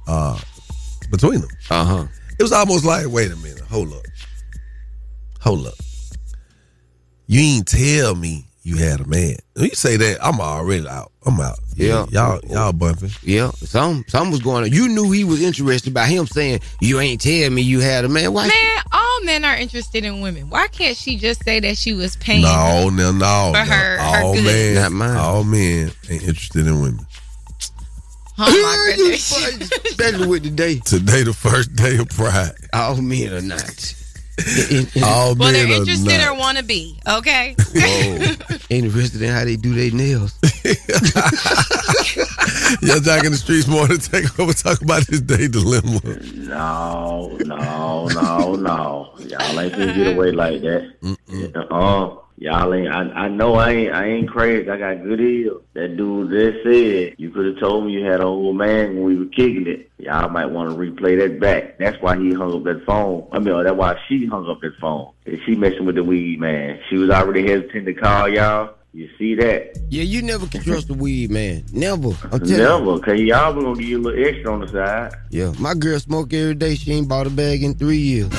[0.07, 0.41] uh
[1.11, 1.51] between them.
[1.71, 2.07] Uh-huh.
[2.39, 4.05] It was almost like, wait a minute, hold up.
[5.41, 5.75] Hold up.
[7.27, 9.37] You ain't tell me you had a man.
[9.55, 11.13] When you say that, I'm already out.
[11.27, 11.59] I'm out.
[11.77, 12.07] Yeah.
[12.11, 13.11] y'all y'all bumping.
[13.23, 14.73] Yeah, some some was going on.
[14.73, 18.09] You knew he was interested by him saying, "You ain't tell me you had a
[18.09, 18.49] man." Why?
[18.49, 20.51] Man, all men are interested in women.
[20.51, 22.43] Why can't she just say that she was paying?
[22.43, 23.53] No, no, no.
[23.55, 23.65] For no.
[23.65, 24.45] her- her all good.
[24.45, 25.17] men, Not mine.
[25.17, 27.07] all men ain't interested in women.
[28.39, 29.31] Oh my goodness.
[29.87, 30.79] Especially with today.
[30.79, 32.53] Today, the first day of Pride.
[32.73, 33.95] All men are not.
[35.05, 36.99] All well, they're interested or want to be.
[37.07, 37.55] Okay.
[37.75, 38.57] Whoa.
[38.71, 40.35] interested in how they do their nails.
[42.83, 44.53] Yung Joc in the streets more to take over.
[44.53, 46.01] Talk about this day dilemma.
[46.35, 49.13] No, no, no, no.
[49.19, 50.93] Y'all ain't gonna get away like that.
[51.71, 52.89] Uh, y'all ain't.
[52.89, 53.95] I, I know I ain't.
[53.95, 54.69] I ain't crazy.
[54.69, 55.59] I got good ears.
[55.75, 59.05] That dude just said you could have told me you had an old man when
[59.05, 59.91] we were kicking it.
[59.99, 61.79] Y'all might want to replay that back.
[61.79, 63.29] That's why he hung up that phone.
[63.31, 65.13] I mean, that's why she hung up that phone.
[65.27, 66.81] And she messing with the weed man.
[66.89, 68.75] She was already hesitant to call y'all.
[68.93, 69.79] You see that?
[69.89, 71.65] Yeah, you never can trust the weed man.
[71.73, 72.09] Never.
[72.25, 72.57] I'm telling you.
[72.57, 75.15] Never, cause y'all gonna give you a little extra on the side.
[75.31, 76.75] Yeah, my girl smoke every day.
[76.75, 78.31] She ain't bought a bag in three years.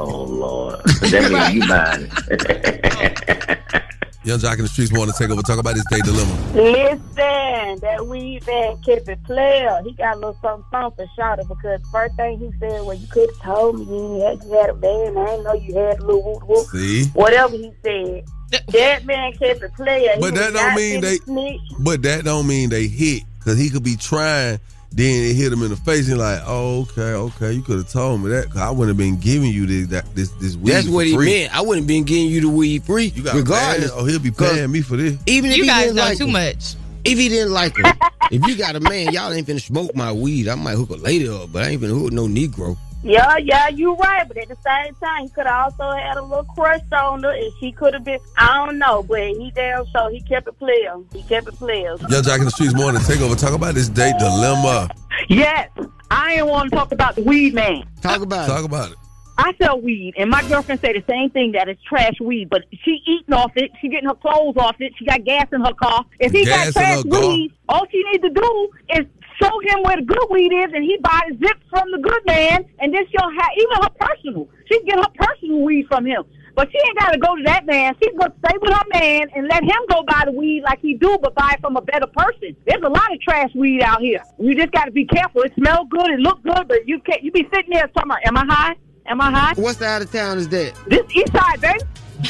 [0.00, 3.82] Oh Lord, that means you buying it.
[4.24, 5.40] Yung Joc in the Streetz want to take over.
[5.42, 6.34] Talk about his day dilemma.
[6.54, 9.80] Listen, that weed man kept it player.
[9.84, 13.06] He got a little something, something for Shawty because first thing he said, well, you
[13.08, 15.16] could have told me you had, you had a man.
[15.16, 16.66] I didn't know you had a little whoop whoop.
[16.68, 18.24] See, Whatever he said.
[18.72, 20.12] That man kept it player.
[20.14, 21.60] He But that don't mean they- snitch.
[21.80, 24.58] but that don't mean they hit because he could be trying.
[24.90, 26.08] Then it hit him in the face.
[26.08, 28.96] And like, oh, okay, okay, you could have told me that because I wouldn't have
[28.96, 30.62] been giving you this that, this this weed.
[30.64, 30.72] Free.
[30.72, 31.26] That's for what he free.
[31.26, 31.56] meant.
[31.56, 33.06] I wouldn't have been giving you the weed free.
[33.14, 33.90] You got regardless.
[33.90, 33.98] mad?
[34.00, 35.18] Oh, he'll be paying me for this.
[35.26, 36.32] Even if You he guys didn't know like too him.
[36.32, 36.74] much.
[37.04, 37.86] If he didn't like him,
[38.32, 40.48] if you got a man, y'all ain't finna smoke my weed.
[40.48, 42.76] I might hook a lady up, but I ain't finna hook no Negro.
[43.02, 44.26] Yeah, yeah, you right.
[44.26, 47.32] But at the same time, he could have also had a little crush on her,
[47.32, 48.18] and she could have been.
[48.36, 50.96] I don't know, but he damn sure he kept it player.
[51.12, 51.90] He kept it player.
[51.90, 53.36] Yo, Joc in the Streetz more to take over.
[53.36, 54.90] Talk about this date dilemma.
[55.28, 55.70] Yes,
[56.10, 57.84] I ain't want to talk about the weed man.
[58.00, 58.52] Talk about it.
[58.52, 58.96] Talk about it.
[59.40, 62.64] I sell weed, and my girlfriend say the same thing that it's trash weed, but
[62.82, 63.70] she eating off it.
[63.80, 64.92] She getting her clothes off it.
[64.98, 66.04] She got gas in her car.
[66.18, 67.20] If he Gas got trash her car?
[67.20, 69.06] weed, all she needs to do is
[69.40, 72.64] show him where the good weed is, and he buys zips from the good man,
[72.80, 74.48] and then she'll have even her personal.
[74.66, 76.24] She can get her personal weed from him.
[76.54, 77.94] But she ain't got to go to that man.
[78.02, 80.80] She's going to stay with her man and let him go buy the weed like
[80.80, 82.56] he do, but buy it from a better person.
[82.66, 84.24] There's a lot of trash weed out here.
[84.40, 85.42] You just got to be careful.
[85.42, 87.22] It smells good, it look good, but you can't.
[87.22, 88.74] You be sitting there talking am I high?
[89.06, 89.54] Am I high?
[89.54, 90.74] What side of town is that?
[90.88, 91.78] This east side, baby.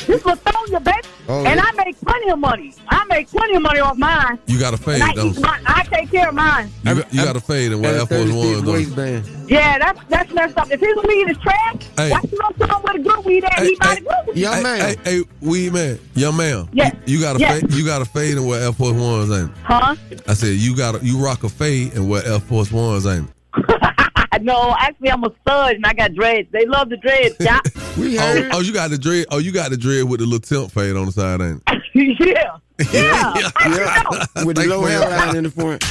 [0.07, 0.99] This was Latonia, baby.
[1.29, 1.63] Oh, and yeah.
[1.65, 2.75] I make plenty of money.
[2.89, 4.39] I make plenty of money off mine.
[4.47, 5.43] You got to fade, And I, don't you?
[5.45, 6.71] I take care of mine.
[6.85, 8.63] You got, you got to fade and wear Air Force Ones.
[8.93, 9.49] don't?
[9.49, 10.71] Yeah, that's that's messed up.
[10.71, 12.11] If his weed is trash, Hey.
[12.11, 13.63] why you don't tell him where the good weed at?
[13.63, 14.47] he might agree with you.
[14.49, 16.69] hey, Hey, hey, weed man, young man.
[16.73, 16.95] Yes.
[17.07, 17.61] You, you got to Yes.
[17.61, 17.73] fade.
[17.73, 19.51] You got to fade and wear Air Force Ones, ain't?
[19.65, 19.97] Huh?
[20.27, 23.29] I said you got to you rock a fade and wear Air Force Ones, ain't?
[24.41, 24.45] it?
[24.45, 26.49] no, actually, I'm a stud and I got dreads.
[26.53, 27.61] They love the dreads, yeah.
[27.65, 29.27] Oh, oh, you got the dread.
[29.31, 31.63] Oh, you got the dread with the little temp fade on the side, ain't?
[31.67, 32.19] it?
[32.21, 32.59] yeah.
[32.93, 33.51] Yeah.
[33.67, 35.83] Yeah, with the low you for hairline in the front.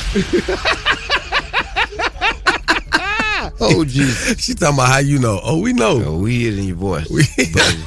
[3.59, 4.39] oh, jeez.
[4.39, 5.39] She talking about how you know.
[5.43, 6.01] Oh, we know.
[6.05, 7.07] Oh, we hear it in your voice.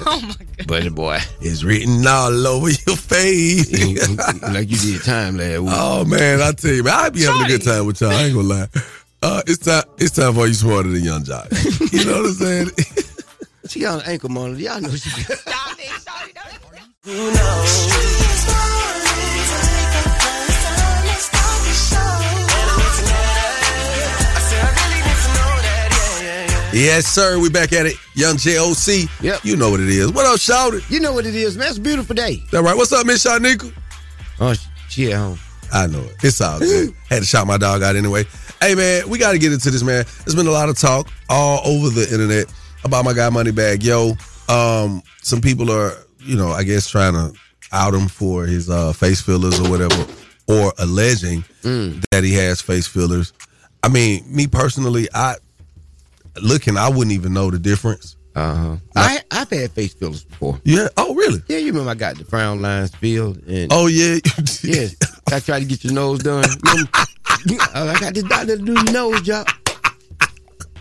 [0.07, 0.66] Oh my god.
[0.66, 1.18] Buddy boy.
[1.40, 3.70] It's written all over your face.
[4.42, 5.73] like you did time last week.
[5.73, 8.11] Oh man, I tell you, man, I be having a good time with y'all.
[8.11, 8.68] I ain't gonna lie.
[9.23, 9.85] Uh, it's time.
[9.99, 11.93] It's time for you smarter than Yung Joc.
[11.93, 12.71] You know what I'm saying?
[13.69, 14.61] She got an ankle monitor.
[14.61, 15.39] Y'all know she got.
[26.73, 27.39] yes, sir.
[27.39, 27.95] We back at it.
[28.15, 29.23] Yung Joc.
[29.23, 29.45] Yep.
[29.45, 30.13] You know what it is.
[30.13, 30.89] What up, shouted?
[30.91, 31.69] You know what it is, man.
[31.69, 32.43] It's a beautiful day.
[32.53, 32.77] That right?
[32.77, 33.73] What's up, Miss Shanika?
[34.41, 35.39] Oh, she- she at home.
[35.73, 36.17] I know it.
[36.23, 36.95] It's all good.
[37.09, 38.25] Had to shout my dog out anyway.
[38.61, 40.05] Hey man, we got to get into this, man.
[40.25, 42.53] There's been a lot of talk all over the internet
[42.85, 43.83] about my guy Moneybagg.
[43.83, 44.15] Yo,
[44.53, 47.33] um, some people are, you know, I guess trying to
[47.73, 50.07] out him for his uh, face fillers or whatever,
[50.49, 51.45] or alleging
[52.11, 53.33] that he has face fillers.
[53.83, 55.37] I mean, me personally, I
[56.43, 58.17] looking, I wouldn't even know the difference.
[58.40, 58.76] Uh huh.
[58.96, 60.59] I I've had face fillers before.
[60.64, 60.88] Yeah.
[60.96, 61.42] Oh, really?
[61.48, 64.14] Yeah, you remember I got the frown lines filled and Oh yeah.
[64.62, 64.96] yes,
[65.31, 66.46] I tried to get your nose done.
[66.64, 69.46] I got this doctor to do your nose job.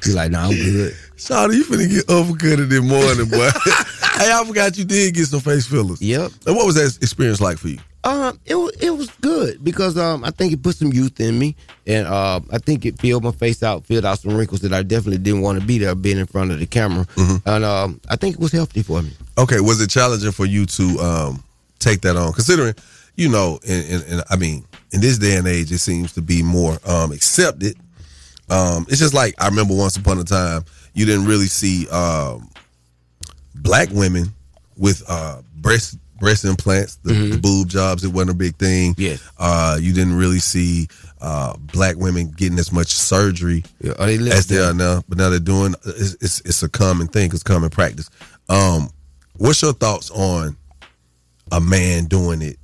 [0.02, 0.94] He's like, nah, I'm good.
[1.18, 3.50] Shawty, you finna get uppercutted in the morning, boy.
[4.24, 6.02] hey, I forgot you did get some face fillers.
[6.02, 6.32] Yep.
[6.48, 7.80] And what was that experience like for you?
[8.04, 11.38] Um, it was it was good because um I think it put some youth in
[11.38, 14.72] me and uh I think it filled my face out, filled out some wrinkles that
[14.72, 17.06] I definitely didn't want to be there being in front of the camera.
[17.46, 19.12] And um I think it was healthy for me.
[19.38, 21.44] Okay, was it challenging for you to um
[21.80, 22.74] take that on, considering
[23.20, 26.22] you know, and, and, and I mean, in this day and age, it seems to
[26.22, 27.76] be more um, accepted.
[28.50, 32.50] Um, it's just like I remember once upon a time, you didn't really see um,
[33.56, 34.28] black women
[34.78, 38.04] with uh, breast breast implants, the, the boob jobs.
[38.04, 38.94] It wasn't a big thing.
[38.94, 39.02] Mm-hmm.
[39.02, 39.18] Yeah.
[39.38, 40.88] Uh, you didn't really see
[41.22, 45.02] uh, black women getting as much surgery Yeah, are they as they are now.
[45.08, 45.76] But now they're doing.
[45.86, 47.32] It's, it's, it's a common thing.
[47.34, 48.10] It's common practice.
[48.48, 48.90] Um,
[49.38, 50.58] what's your thoughts on
[51.52, 52.58] a man doing it?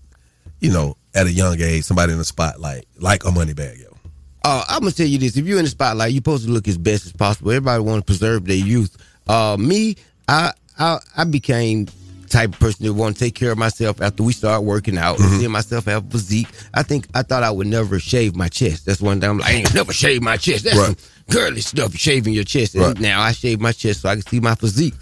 [0.59, 3.95] You know, at a young age, somebody in the spotlight, like a Moneybagg, yo.
[4.43, 6.67] Uh, I'm gonna tell you this: if you're in the spotlight, you're supposed to look
[6.67, 7.51] as best as possible.
[7.51, 8.95] Everybody want to preserve their youth.
[9.27, 9.95] Uh, me,
[10.27, 11.87] I, I, I became
[12.30, 15.17] type of person that want to take care of myself after we start working out
[15.17, 15.23] mm-hmm.
[15.26, 16.47] and seeing myself have physique.
[16.73, 18.86] I think I thought I would never shave my chest.
[18.86, 20.63] That's one thing I'm like, I ain't never shave my chest.
[20.65, 20.99] That's Right.
[20.99, 22.76] some girly stuff, shaving your chest.
[22.76, 22.99] And Right.
[22.99, 24.93] now I shave my chest so I can see my physique.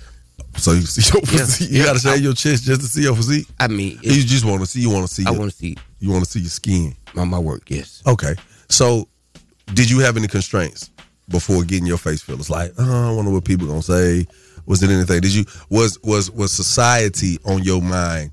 [0.58, 1.72] So you see your physique.
[1.72, 3.48] You gotta shave your chest just to see your physique.
[3.60, 4.82] I mean, you just want to see.
[4.82, 5.26] You want to see.
[5.26, 5.76] I want to see.
[6.00, 7.64] You want to see your skin on my work.
[7.70, 8.04] Yes.
[8.06, 8.36] Okay.
[8.70, 9.08] So,
[9.74, 10.92] did you have any constraints
[11.30, 12.50] before getting your face fillers?
[12.50, 14.28] Like, oh, I wonder what people gonna say.
[14.66, 15.22] Was it anything?
[15.22, 18.32] Did you was was was society on your mind,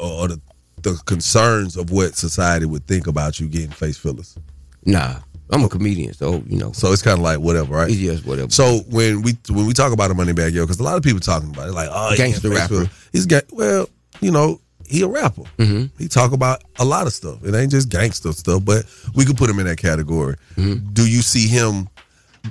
[0.00, 0.40] or the
[0.82, 4.36] the concerns of what society would think about you getting face fillers?
[4.84, 6.72] Nah, I'm a comedian, so you know.
[6.72, 7.90] So it's kind of like whatever, right?
[7.90, 8.50] Just whatever.
[8.50, 11.20] So when we when we talk about a Moneybagg, yo, because a lot of people
[11.20, 12.74] talking about it, like, oh, he Gangster face rapper.
[12.74, 13.08] fillers.
[13.12, 13.88] He's ga- well,
[14.20, 15.42] you know, he a rapper.
[15.58, 15.96] Mm-hmm.
[16.02, 17.44] He talk about a lot of stuff.
[17.44, 18.84] It ain't just gangster stuff, but
[19.14, 20.36] we could put him in that category.
[20.56, 20.92] Mm-hmm.
[20.92, 21.88] Do you see him?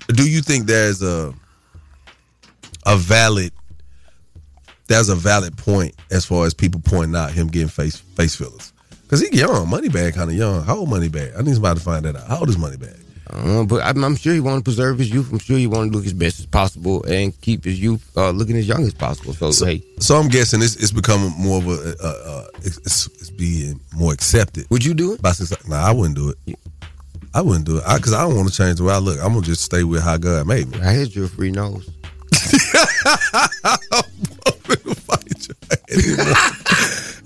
[0.07, 1.33] Do you think there's a
[2.85, 3.51] a valid
[4.87, 8.73] that's a valid point as far as people pointing out him getting face face fillers?
[9.03, 10.63] Because he young, Moneybagg kind of young.
[10.63, 11.37] How old Moneybagg?
[11.37, 12.27] I need somebody to find that out.
[12.27, 12.97] How old is Moneybagg?
[13.29, 15.31] Uh, but I'm, I'm sure he want to preserve his youth.
[15.31, 18.31] I'm sure he want to look as best as possible and keep his youth uh,
[18.31, 19.33] looking as young as possible.
[19.33, 23.29] So, hey, So I'm guessing it's, it's becoming more of a, uh, uh, it's, it's,
[23.29, 24.67] being more accepted.
[24.69, 25.21] Would you do it?
[25.21, 25.33] By.
[25.67, 26.59] Nah, I wouldn't do it.
[27.33, 29.17] I wouldn't do it because I, don't want to change the way I look.
[29.19, 30.81] I'm gonna just stay with how God made me.
[30.81, 31.89] I hit you're a free nose.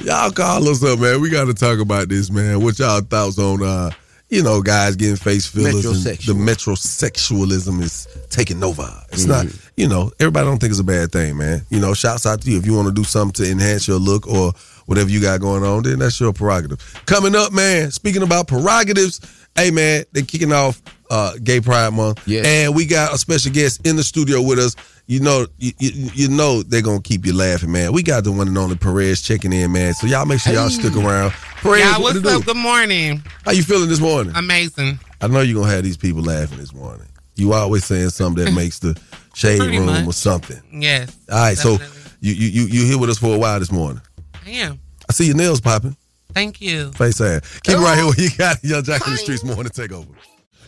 [0.03, 1.21] Y'all call us up, man.
[1.21, 2.61] We got to talk about this, man.
[2.61, 3.91] What y'all thoughts on, uh,
[4.29, 5.85] you know, guys getting face fillers?
[5.85, 6.25] and Metrosexual.
[6.25, 8.89] The metrosexualism is taking over.
[9.11, 9.67] It's not, Mm-hmm.
[9.77, 11.61] you know, everybody don't think it's a bad thing, man.
[11.69, 13.99] You know, shouts out to you if you want to do something to enhance your
[13.99, 14.53] look or
[14.87, 15.83] whatever you got going on.
[15.83, 16.79] Then that's your prerogative.
[17.05, 17.91] Coming up, man.
[17.91, 19.19] Speaking about prerogatives,
[19.55, 22.45] hey man, they kicking off uh, Gay Pride Month, Yes.
[22.45, 24.75] and we got a special guest in the studio with us.
[25.07, 27.93] You know, you, you, you know they're gonna keep you laughing, man.
[27.93, 29.93] We got the one and only Perez checking in, man.
[29.93, 31.31] So y'all make sure y'all stick around.
[31.61, 32.29] Perez, yeah, what what's to do?
[32.29, 32.45] up?
[32.45, 33.21] Good morning.
[33.43, 34.33] How you feeling this morning?
[34.35, 34.99] Amazing.
[35.21, 37.05] I know you're gonna have these people laughing this morning.
[37.35, 38.99] You always saying something that makes the
[39.35, 40.07] shade Pretty room much.
[40.07, 40.59] or something.
[40.81, 41.15] Yes.
[41.31, 41.77] All right, so
[42.21, 44.01] you you you you here with us for a while this morning.
[44.45, 44.79] I am.
[45.07, 45.95] I see your nails popping.
[46.33, 46.91] Thank you.
[46.93, 47.59] Face ass.
[47.59, 48.63] Keep it right here where you got it.
[48.63, 50.07] Yung Joc in the Streetz morning take over.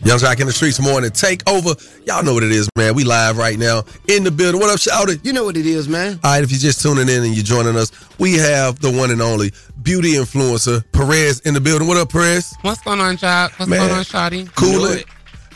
[0.05, 1.73] Yung Joc in the Streetz morning take over.
[2.05, 2.93] Y'all know what it is, man.
[2.93, 4.61] We live right now in the building.
[4.61, 5.25] What up, shouted?
[5.25, 6.19] You know what it is, man.
[6.23, 9.09] All right, if you're just tuning in and you're joining us, we have the one
[9.11, 11.87] and only beauty influencer Perez in the building.
[11.87, 12.53] What up, Perez?
[12.61, 13.57] What's going on, Joc?
[13.59, 13.79] What's Man.
[13.79, 14.53] going on, Shotty?
[14.55, 15.05] Cool it.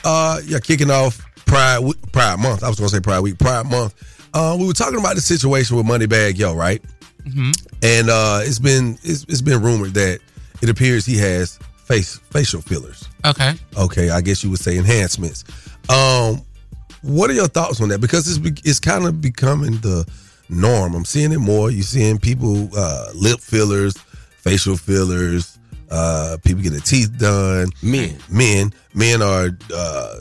[0.03, 2.63] Uh, yeah, kicking off Pride Pride Month.
[2.63, 3.93] I was gonna say Pride Week, Pride Month.
[4.33, 6.81] Uh, we were talking about the situation with Moneybagg Yo, right?
[7.31, 7.51] hmm
[7.83, 10.19] And uh, it's been it's, it's been rumored that
[10.63, 11.59] it appears he has
[11.91, 13.07] face facial fillers.
[13.25, 13.53] Okay.
[13.77, 15.43] Okay, I guess you would say enhancements.
[15.89, 16.41] Um,
[17.01, 17.99] what are your thoughts on that?
[17.99, 20.09] Because it's it's kind of becoming the
[20.49, 20.95] norm.
[20.95, 21.69] I'm seeing it more.
[21.69, 25.57] You're seeing people uh, lip fillers, facial fillers.
[25.89, 27.67] Uh, people get their teeth done.
[27.83, 30.19] Men, men, men are uh,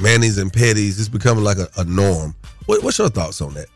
[0.00, 1.00] manis and petties.
[1.00, 2.36] It's becoming like a, a norm.
[2.66, 3.66] What, what's your thoughts on that?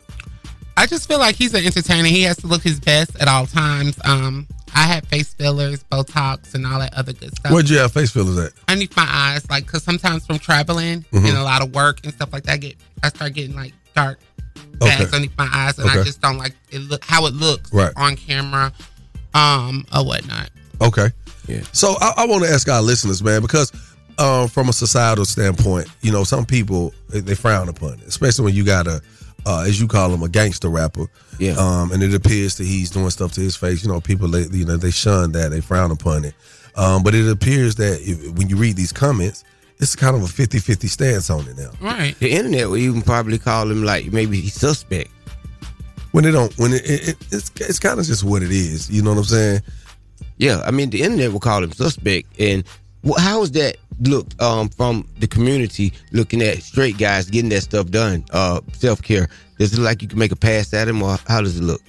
[0.77, 2.09] I just feel like he's an entertainer.
[2.09, 3.99] He has to look his best at all times.
[4.05, 7.53] Um, I had face fillers, Botox, and all that other good stuff.
[7.53, 8.53] Where'd you have face fillers at?
[8.69, 11.29] underneath my eyes, like because sometimes from traveling Mhm.
[11.29, 13.75] and a lot of work and stuff like that, I get I start getting like
[13.95, 14.21] dark
[14.79, 15.05] bags Okay.
[15.07, 17.93] underneath my eyes, and I just don't like it look how it looks Right.
[17.97, 18.73] on camera,
[19.35, 20.51] um, or whatnot.
[20.81, 21.11] Okay.
[21.47, 21.61] Yeah.
[21.73, 23.73] So I, I want to ask our listeners, man, because
[24.19, 28.45] um, from a societal standpoint, you know, some people they, they frown upon it, especially
[28.47, 29.03] when you got a,
[29.47, 31.07] uh, as you call him, a gangster rapper.
[31.39, 31.53] Yeah.
[31.53, 33.83] Um, and it appears that he's doing stuff to his face.
[33.83, 36.35] You know, people they, you know they shun that, they frown upon it.
[36.77, 39.45] Um, but it appears that if, when you read these comments,
[39.79, 41.71] it's kind of a 50-50 stance on it now.
[41.81, 42.15] Right.
[42.19, 45.11] The internet will even probably call him like maybe he's suspect.
[46.13, 48.91] When they don't, when it, it, it it's it's kind of just what it is.
[48.91, 49.61] You know what I'm saying?
[50.39, 52.29] Yeah, I mean the internet will call him suspect.
[52.39, 52.80] And wh-
[53.19, 57.91] how is that look um, from the community looking at straight guys getting that stuff
[57.91, 58.25] done?
[58.31, 59.29] Uh, Self care.
[59.59, 61.63] Does it look like you can make a pass at him, or how does it
[61.63, 61.83] look?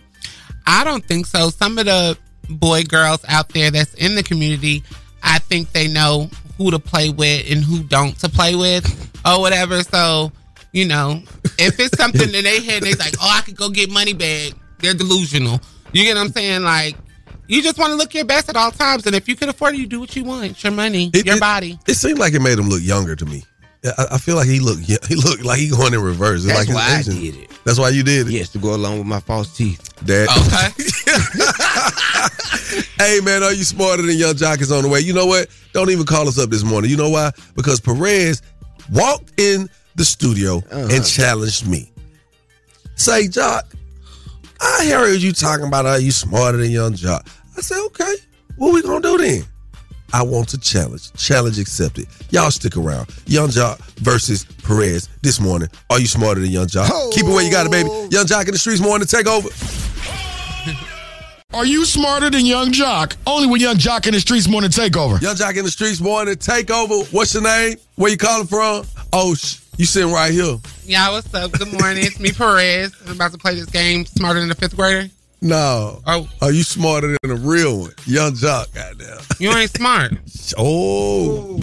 [0.67, 1.49] I don't think so.
[1.49, 2.17] Some of the
[2.49, 4.83] boy girls out there that's in the community,
[5.23, 8.85] I think they know who to play with and who don't to play with
[9.25, 9.83] or whatever.
[9.83, 10.31] So,
[10.71, 11.21] you know,
[11.57, 14.55] if it's something that they had, they're like, oh, I could go get Moneybagg.
[14.79, 15.59] They're delusional.
[15.93, 16.63] You get what I'm saying?
[16.63, 16.95] Like,
[17.51, 19.75] you just want to look your best at all times, and if you can afford
[19.75, 20.45] it, you do what you want.
[20.45, 21.77] It's your money, It- your it- body.
[21.87, 23.43] It seemed like it made him look younger to me.
[23.83, 26.43] I, I feel like he looked he looked like he going in reverse.
[26.45, 27.49] It's That's like his why I agent- did it.
[27.63, 28.31] That's why you did it.
[28.33, 29.81] Yes, to go along with my false teeth.
[30.05, 30.69] That Okay.
[33.03, 34.99] hey man, are you smarter than Yung Joc is on the way?
[34.99, 35.47] You know what?
[35.73, 36.91] Don't even call us up this morning.
[36.91, 37.31] You know why?
[37.55, 38.41] Because Perez
[38.91, 40.87] walked in the studio Uh-huh.
[40.91, 41.91] and challenged me.
[42.95, 43.63] Say, Joc,
[44.59, 47.27] I heard you talking about are you smarter than Yung Joc.
[47.57, 48.13] I said, okay,
[48.57, 49.43] what we gonna do then?
[50.13, 51.13] I want to challenge.
[51.13, 52.05] Challenge accepted.
[52.31, 53.09] Y'all stick around.
[53.27, 55.69] Yung Joc versus Perez this morning.
[55.89, 57.11] Are you smarter than Yung Joc?
[57.13, 57.87] Keep it where you got it, baby.
[57.89, 58.09] Oh.
[58.11, 59.49] Yung Joc in the Streetz morning to take over.
[61.53, 63.15] Are you smarter than Yung Joc?
[63.27, 65.21] Only with Yung Joc in the Streetz Morning Takeover.
[65.21, 67.03] Yung Joc in the Streetz morning take over.
[67.11, 67.75] What's your name?
[67.95, 68.85] Where you calling from?
[69.11, 70.57] Oh, sh- you sitting right here.
[70.85, 71.51] Yeah, what's up?
[71.51, 72.05] Good morning.
[72.05, 72.95] It's me, Perez.
[73.05, 75.09] I'm about to play this game smarter than a fifth grader.
[75.41, 76.01] No.
[76.05, 76.29] Oh.
[76.41, 77.93] Are you smarter than a real one?
[78.05, 79.17] Yung Joc, goddamn.
[79.39, 80.13] You ain't smart.
[80.57, 81.59] Oh.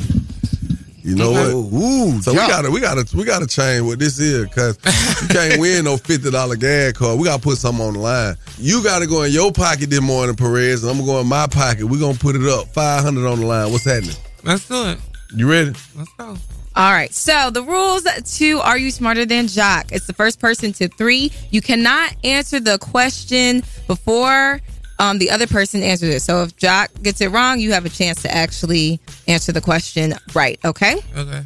[1.03, 1.49] You know what?
[1.49, 4.77] Ooh, so we gotta we gotta we gotta change what this is because
[5.23, 7.19] you can't win no fifty dollar gas card.
[7.19, 8.37] We gotta put something on the line.
[8.59, 11.47] You gotta go in your pocket this morning, Perez, and I'm gonna go in my
[11.47, 11.87] pocket.
[11.87, 12.69] We're gonna put it up.
[12.69, 13.73] Five hundred on the line.
[13.73, 14.17] What's happening?
[14.45, 14.99] Let's do it.
[15.35, 15.73] You ready?
[15.97, 16.37] Let's go.
[16.79, 17.13] All right.
[17.13, 18.05] So the rules
[18.39, 19.91] to Are You Smarter Than Joc?
[19.91, 21.33] It's the first person to three.
[21.51, 24.61] You cannot answer the question before
[25.01, 26.21] um, the other person answers it.
[26.21, 30.15] So if Joc gets it wrong, you have a chance to actually answer the question
[30.35, 30.59] right.
[30.65, 30.97] Okay.
[31.17, 31.43] Okay.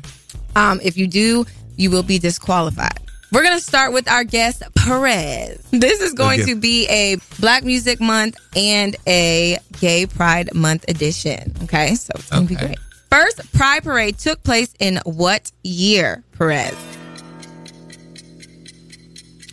[0.54, 2.98] Um, if you do, you will be disqualified.
[3.32, 5.56] We're going to start with our guest, Perez.
[5.70, 6.52] This is going Okay.
[6.52, 11.54] to be a Black Music Month and a Gay Pride Month edition.
[11.62, 12.76] Okay, so it's going to be great.
[13.12, 16.74] First Pride Parade took place in what year, Perez?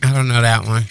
[0.01, 0.85] I don't know that one.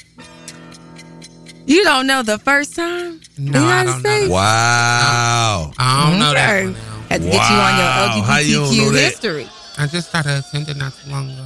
[1.65, 3.23] You don't know the first time?
[3.39, 4.27] No, I don't know.
[4.29, 5.73] Wow.
[5.79, 6.65] I don't know that Okay.
[6.65, 6.73] one.
[6.75, 7.07] now.
[7.09, 9.01] Had to get you on your How you don't LGBTQ that?
[9.01, 9.49] history.
[9.79, 11.45] I just started attending not too long ago.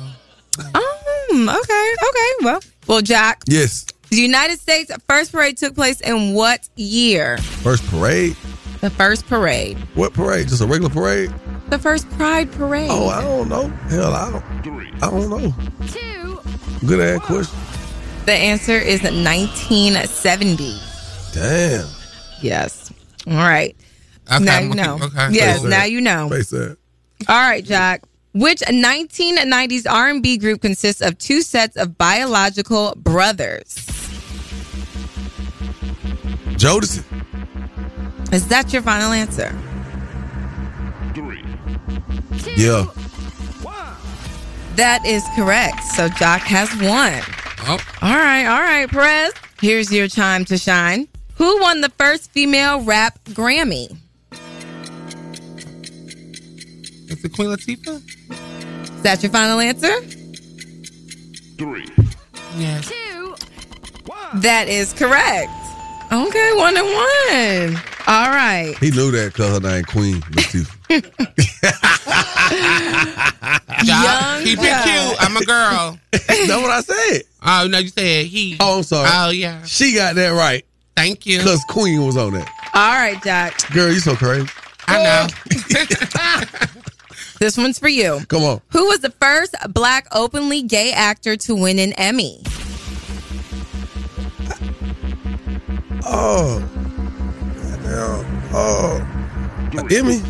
[0.75, 2.31] Um, okay, okay.
[2.43, 3.87] Well, well, Joc, Yes.
[4.11, 7.39] the United States first parade took place in what year?
[7.39, 8.37] First parade.
[8.83, 9.79] The first parade.
[9.95, 10.49] What parade?
[10.49, 11.33] Just a regular parade?
[11.69, 12.89] The first Pride parade.
[12.91, 13.69] Oh, I don't know.
[13.89, 14.65] Hell, I don't.
[14.65, 14.93] Three.
[15.01, 15.55] I don't know.
[15.87, 16.41] Two.
[16.85, 17.57] Good ass question.
[18.27, 20.81] The answer is 1970.
[21.33, 21.89] Damn.
[22.41, 22.93] Yes.
[23.29, 23.77] All right.
[24.33, 24.99] Okay, now I'm you know.
[24.99, 25.29] gonna okay.
[25.31, 25.69] Yes, Face that.
[25.69, 26.29] now you know.
[26.29, 26.77] Face that.
[27.29, 28.01] All right, Joc.
[28.35, 33.77] Which 1990s R&B group consists of two sets of biological brothers?
[36.59, 37.05] Jodeci.
[38.33, 39.51] Is that your final answer?
[41.15, 41.45] Three,
[42.57, 42.85] Yeah.
[43.63, 43.95] One.
[44.77, 45.85] That is correct.
[45.95, 47.21] So Joc has won.
[47.65, 47.79] Oh.
[48.01, 49.33] All right, all right, Perez.
[49.61, 51.09] Here's your time to shine.
[51.37, 53.97] Who won the first female rap Grammy?
[57.11, 58.03] Is it Queen Latifah?
[58.97, 60.01] Is that your final answer?
[61.59, 61.87] Three.
[62.57, 62.91] Yes.
[64.35, 65.51] That is correct.
[66.13, 67.83] Okay, one and one.
[68.07, 68.75] All right.
[68.81, 70.77] He knew that because her name Queen Latifah.
[73.83, 75.17] Joc, keep it cute.
[75.21, 75.99] I'm a girl.
[76.11, 77.23] That's what I said.
[77.43, 78.59] Oh no, you said he.
[78.61, 79.09] Oh, I'm sorry.
[79.11, 79.63] Oh yeah.
[79.65, 81.39] She got that right Thank you.
[81.39, 82.51] because Queen was on that.
[82.75, 83.73] All right, Joc.
[83.73, 84.49] Girl, you so crazy.
[84.87, 85.29] I know.
[87.39, 88.21] This one's for you.
[88.29, 88.61] Come on.
[88.69, 92.41] Who was the first black openly gay actor to win an Emmy?
[96.15, 96.61] Oh.
[97.57, 98.51] Goddamn.
[98.53, 99.09] Oh.
[99.91, 100.21] Emmy?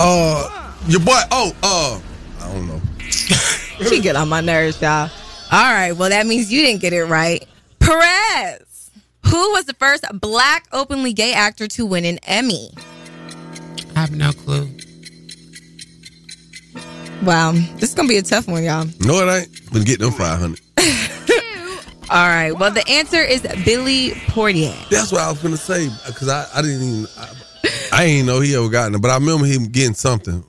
[0.00, 1.20] Uh, your boy.
[1.30, 2.00] Oh, uh,
[2.40, 2.80] I don't know.
[3.88, 5.10] She get on my nerves, y'all.
[5.50, 7.44] All right, well, that means you didn't get it right.
[7.80, 8.90] Perez.
[9.26, 12.70] Who was the first black openly gay actor to win an Emmy?
[13.96, 14.68] I have no clue.
[17.22, 18.86] Wow, this is gonna be a tough one, y'all.
[19.00, 19.72] No, it ain't.
[19.72, 20.60] Been getting them 500.
[22.12, 24.70] All right, well, the answer is Billy Porter.
[24.90, 27.28] That's what I was gonna say because I, I didn't even I,
[27.90, 30.44] I ain't know he ever gotten it, but I remember him getting something.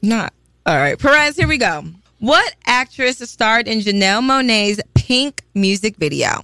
[0.00, 0.32] Not.
[0.64, 1.82] All right, Perez, here we go.
[2.20, 6.42] What actress starred in Janelle Monáe's Pink music video?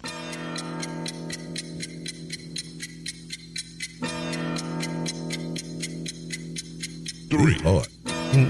[7.30, 7.54] Three.
[7.60, 7.86] Hard.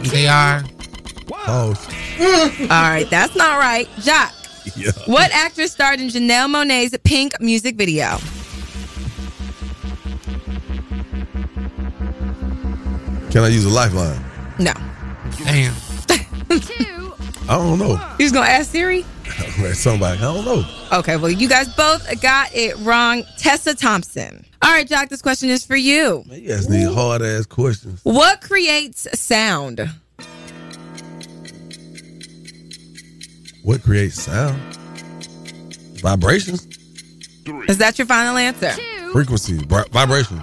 [0.07, 0.65] They are.
[1.49, 1.75] Oh,
[2.19, 3.87] All right, that's not right.
[3.97, 4.42] Joc.
[4.77, 4.93] yeah.
[5.07, 8.19] What actor starred in Janelle Monáe's Pink music video?
[13.31, 14.23] Can I use a lifeline?
[14.59, 14.73] No.
[15.45, 15.75] Damn.
[17.49, 18.15] I don't know.
[18.19, 19.03] You gonna ask Siri?
[19.73, 20.19] Somebody.
[20.19, 20.65] I don't know.
[20.93, 23.25] Okay, well, you guys both got it wrong.
[23.39, 24.45] Tessa Thompson.
[24.61, 25.09] All right, Joc.
[25.09, 26.25] this question is for you.
[26.31, 28.01] You guys need hard ass questions.
[28.05, 29.81] What creates sound?
[33.63, 34.61] What creates sound?
[36.01, 36.67] Vibrations,
[37.69, 38.73] Is that your final answer?
[39.13, 40.43] frequencies, vi- vibrations.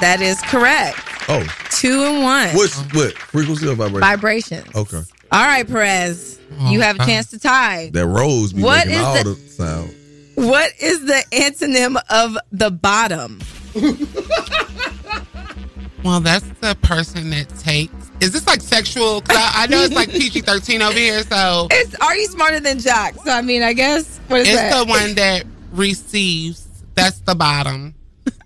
[0.00, 0.98] That is correct.
[1.28, 2.48] Oh, Two and one.
[2.56, 4.00] what's what frequency or vibration?
[4.00, 4.74] Vibrations.
[4.74, 5.00] Okay,
[5.32, 6.40] All right, Perez.
[6.68, 7.90] You have a chance to tie.
[7.92, 9.94] that rose be What making is all the- the sound.
[10.34, 13.40] What is the antonym of the bottom?
[16.04, 18.03] Well, that's the person that takes.
[18.20, 19.20] Is this like sexual?
[19.20, 22.60] 'cause I, I know it's like PG thirteen over here, so It's Are you smarter
[22.60, 23.22] than Joc?
[23.24, 24.84] So I mean, I guess what is it's that?
[24.84, 26.66] the one that receives.
[26.94, 27.94] That's the bottom.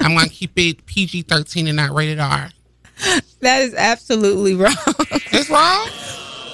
[0.00, 2.48] I'm gonna keep it PG thirteen and not rated R.
[3.40, 4.74] that is absolutely wrong.
[5.32, 5.86] It's wrong.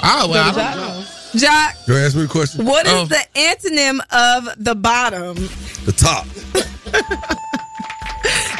[0.06, 1.04] Oh well, I Go to don't know.
[1.34, 2.64] Joc, Go ask me a question.
[2.66, 3.06] what is Oh.
[3.06, 5.34] the antonym of the bottom?
[5.84, 6.26] The top.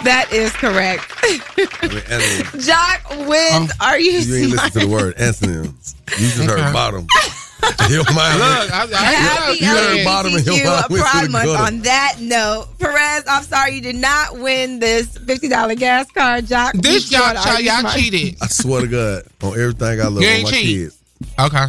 [0.05, 1.05] That is correct.
[1.23, 2.67] I mean, antonyms.
[2.69, 3.73] Joc wins.
[3.81, 4.65] Are you, You ain't smart?
[4.65, 5.97] listen to the word antonyms.
[6.19, 6.73] You just heard Okay.
[6.73, 7.07] bottom.
[7.89, 8.39] Your mind.
[8.39, 11.29] Look, I, I, Happy You heard bottom and your LGBTQ mind went to Pride the
[11.31, 11.45] Month.
[11.47, 11.63] gutter.
[11.65, 16.45] On that note, Perez, I'm sorry you did not win this $50 gas card.
[16.45, 17.47] Joc, This you y'all, scored.
[17.47, 18.37] Y'all, you y'all cheated.
[18.43, 20.67] I swear to God, on everything I love You on my cheat.
[20.67, 20.99] kids.
[21.41, 21.65] Okay.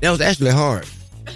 [0.00, 0.86] That was actually hard.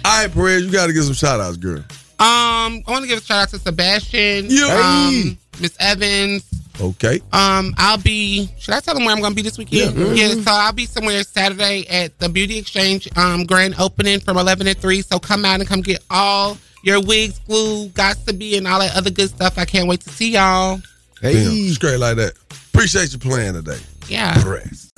[0.05, 1.79] All right, Perez, you got to give some shout outs, girl.
[1.79, 1.83] Um,
[2.19, 5.09] I want to give a shout out to Sebastian, Yeah.
[5.09, 6.45] um, Miss Evans.
[6.79, 7.21] Okay.
[7.33, 8.49] Um, I'll be.
[8.59, 9.97] Should I tell them where I'm going to be this weekend?
[9.97, 10.13] Yeah.
[10.13, 10.41] Yeah.
[10.41, 14.73] So I'll be somewhere Saturday at the Beauty Exchange um grand opening from 11 to
[14.73, 15.01] 3.
[15.01, 18.79] So come out and come get all your wigs, glue, got to be, and all
[18.79, 19.57] that other good stuff.
[19.57, 20.79] I can't wait to see y'all.
[21.21, 22.33] Damn, straight like that.
[22.73, 23.79] Appreciate you playing today.
[24.07, 24.41] Yeah.
[24.43, 24.91] Perez.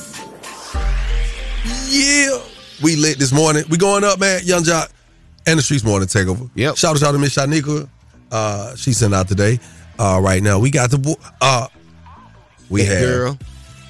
[1.87, 2.39] Yeah.
[2.81, 3.63] We lit this morning.
[3.69, 4.41] We going up, man.
[4.43, 4.89] Yung Joc
[5.47, 6.49] and the Streetz Morning Takeover.
[6.55, 6.77] Yep.
[6.77, 7.89] Shout out to Miss Shanika.
[8.31, 9.59] Uh, she sent out today.
[9.99, 11.67] Uh, right now, we got the bo- uh,
[12.69, 13.37] we That have girl.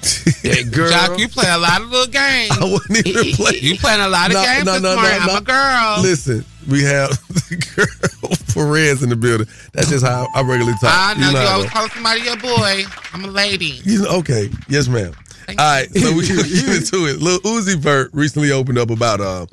[0.42, 0.90] that girl.
[0.90, 2.50] Joc, you play a lot of little games.
[2.60, 3.52] I wouldn't even play.
[3.60, 5.00] You playing a lot of No, games no, this no, no.
[5.02, 5.36] I'm no.
[5.36, 5.98] a girl.
[6.02, 9.46] Listen, we have the girl Perez in the building.
[9.72, 10.90] That's just how I regularly talk.
[10.92, 11.70] I know you, how I always go.
[11.72, 12.84] call somebody your boy.
[13.12, 13.80] I'm a lady.
[13.84, 15.12] You know, okay, yes, ma'am.
[15.50, 17.20] All right, so we get into it.
[17.20, 19.46] Lil Uzi Vert recently opened up about uh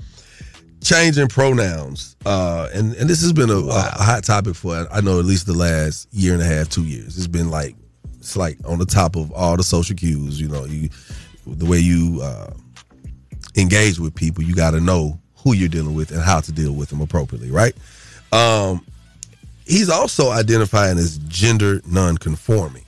[0.83, 3.71] changing pronouns, uh, and and this has been a, a
[4.03, 7.17] hot topic for I know at least the last year and a half, two years.
[7.17, 7.75] It's been like
[8.19, 10.39] it's like on the top of all the social cues.
[10.39, 10.89] You know, you
[11.45, 12.51] the way you uh,
[13.55, 16.73] engage with people, you got to know who you're dealing with and how to deal
[16.73, 17.73] with them appropriately, right?
[18.33, 18.85] Um,
[19.65, 22.83] he's also identifying as gender non-conforming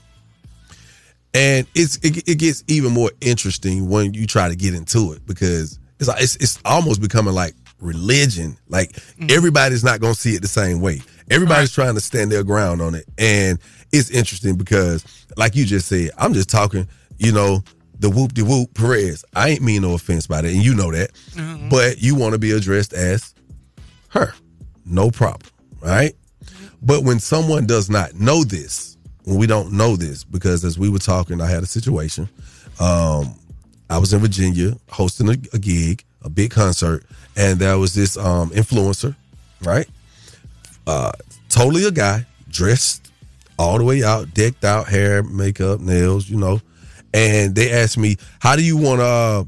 [1.34, 5.26] and it's it, it gets even more interesting when you try to get into it
[5.26, 8.58] because it's like- it's it's almost becoming like religion.
[8.68, 9.28] Like mm-hmm.
[9.30, 11.02] everybody's not gonna see it the same way.
[11.30, 13.60] Everybody's trying to stand their ground on it, and
[13.92, 15.06] it's interesting because,
[15.38, 16.88] like you just said, I'm just talking.
[17.18, 17.64] You know,
[18.00, 19.26] the whoop de whoop Perez.
[19.36, 21.14] I ain't mean no offense by that, and you know that.
[21.32, 21.70] Mm-hmm.
[21.70, 23.34] But you want to be addressed as
[24.10, 24.34] her,
[24.86, 25.52] no problem,
[25.82, 26.16] right?
[26.44, 26.66] Mm-hmm.
[26.82, 30.90] But when someone does not know this, when we don't know this, because as we
[30.90, 32.30] were talking, I had a situation.
[32.80, 33.36] Um,
[33.90, 37.04] I was in Virginia hosting a, a gig, a big concert,
[37.36, 39.16] and there was this um, influencer,
[39.62, 39.88] right?
[40.88, 41.12] Uh,
[41.50, 43.12] totally a guy, dressed
[43.58, 46.62] all the way out, decked out, hair, makeup, nails, you know.
[47.14, 49.44] And they asked me, "How do you want to uh,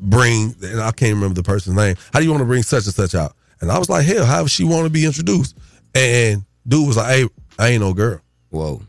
[0.00, 1.96] bring?" And I can't remember the person's name.
[2.12, 3.34] How do you want to bring such and such out?
[3.60, 5.56] And I was like, "Hell, how does she want to be introduced?"
[5.94, 7.28] And dude was like, "Hey,
[7.58, 8.20] I ain't no girl.
[8.50, 8.82] Whoa,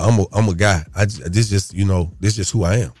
[0.00, 0.84] I'm a I'm a guy.
[0.94, 2.92] I this just you know this just who I am."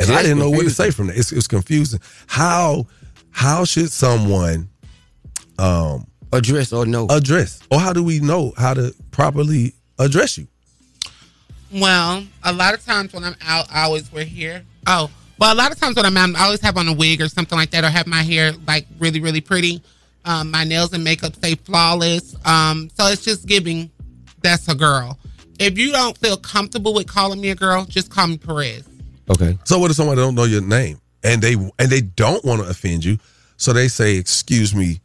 [0.00, 1.18] And See, I didn't know what to say from that.
[1.18, 2.00] It's, it was confusing.
[2.26, 2.86] How
[3.30, 4.70] how should someone
[5.58, 10.48] um address or know address or how do we know how to properly address you?
[11.70, 14.62] Well, a lot of times when I'm out, I always wear hair.
[14.86, 17.20] Oh, well, a lot of times when I'm out, I always have on a wig
[17.20, 19.82] or something like that, or have my hair like really, really pretty.
[20.24, 22.34] Um, my nails and makeup stay flawless.
[22.46, 23.90] Um, so it's just giving
[24.42, 25.18] that's a girl.
[25.58, 28.89] If you don't feel comfortable with calling me a girl, just call me Perez.
[29.30, 29.56] Okay.
[29.64, 32.68] So what if someone don't know your name and they and they don't want to
[32.68, 33.18] offend you,
[33.56, 35.00] so they say, "Excuse me,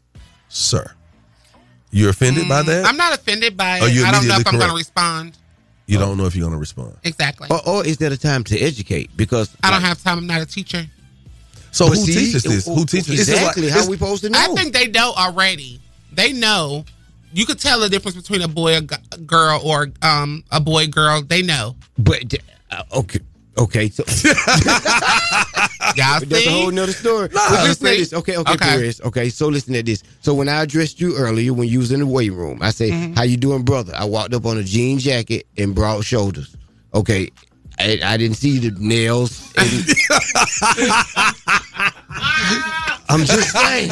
[0.49, 0.85] sir."
[1.91, 2.85] You're offended by that?
[2.85, 3.93] I'm not offended by it.
[3.93, 5.37] You I don't know if immediately I'm going to respond.
[5.85, 6.97] You don't know if you're going to respond.
[7.03, 7.47] Exactly.
[7.49, 9.15] Or, or is there a time to educate?
[9.15, 10.17] Because I don't have time.
[10.17, 10.83] I'm not a teacher.
[11.71, 12.65] So But who see, teaches this?
[12.65, 13.29] Who teaches this?
[13.29, 14.39] exactly It's like- how we supposed to know?
[14.39, 15.79] I think they know already.
[16.11, 16.83] They know.
[17.33, 18.81] You could tell the difference between a boy, a
[19.19, 21.21] girl, or um, a boy, girl.
[21.21, 21.75] They know.
[21.97, 22.33] But
[22.71, 23.19] uh, okay,
[23.57, 24.03] Okay, so
[25.95, 27.29] Y'all that's a whole nother story.
[27.31, 27.49] Nah.
[27.49, 28.13] but listen to this.
[28.13, 28.65] Okay, okay, Okay.
[28.65, 28.99] Perez.
[29.01, 30.03] Okay, so listen to this.
[30.21, 32.89] So when I addressed you earlier, when you was in the weight room, I said,
[32.91, 33.13] Mm-hmm.
[33.13, 36.55] "How you doing, brother?" I walked up on a jean jacket and broad shoulders.
[36.93, 37.29] Okay,
[37.79, 39.53] I, I didn't see the nails.
[43.07, 43.91] I'm just saying.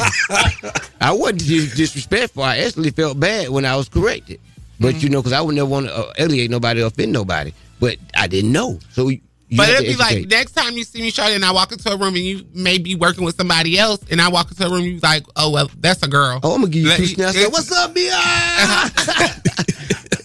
[1.00, 2.42] I wasn't disrespectful.
[2.42, 4.40] I actually felt bad when I was corrected.
[4.80, 7.52] But you know, because I would never want to uh, alienate nobody or offend nobody.
[7.80, 8.78] But I didn't know.
[8.90, 9.10] So
[9.54, 11.72] you but it'd to be like next time you see me, Shawty, and I walk
[11.72, 14.66] into a room and you may be working with somebody else, and I walk into
[14.66, 16.40] a room, you like, oh well, that's a girl.
[16.42, 17.36] Oh, I'm gonna give you Let- two snaps.
[17.36, 18.90] it's- What's up, B.I.?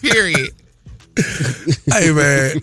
[0.02, 0.50] Period.
[1.92, 2.62] hey man,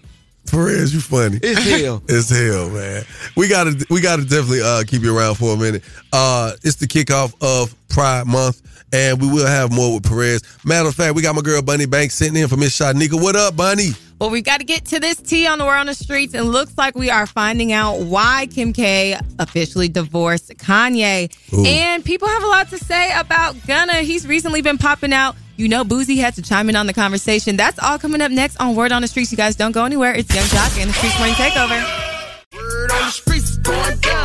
[0.50, 1.40] Perez, you funny.
[1.44, 2.02] It's hell.
[2.10, 3.04] it's hell, man.
[3.36, 5.84] We gotta we gotta definitely uh, keep you around for a minute.
[6.12, 8.62] Uh, it's the kickoff of Pride Month,
[8.94, 10.42] and we will have more with Perez.
[10.66, 13.22] Matter of fact, we got my girl Bunny Banks sitting in for Miss Shanika.
[13.22, 13.92] What up, Bunny?
[14.20, 16.34] Well, we got to get to this tea on the word on the streets.
[16.34, 21.32] and looks like we are finding out why Kim K officially divorced Kanye.
[21.54, 21.64] Ooh.
[21.64, 24.02] And people have a lot to say about Gunna.
[24.02, 25.36] He's recently been popping out.
[25.56, 27.58] You know, Boosie had to chime in on the conversation.
[27.58, 29.32] That's all coming up next on Word on the Streets.
[29.32, 30.14] You guys don't go anywhere.
[30.14, 32.08] It's Yung Joc and the Streetz Morning Takeover.
[32.56, 34.17] Word on the streets going down like Joc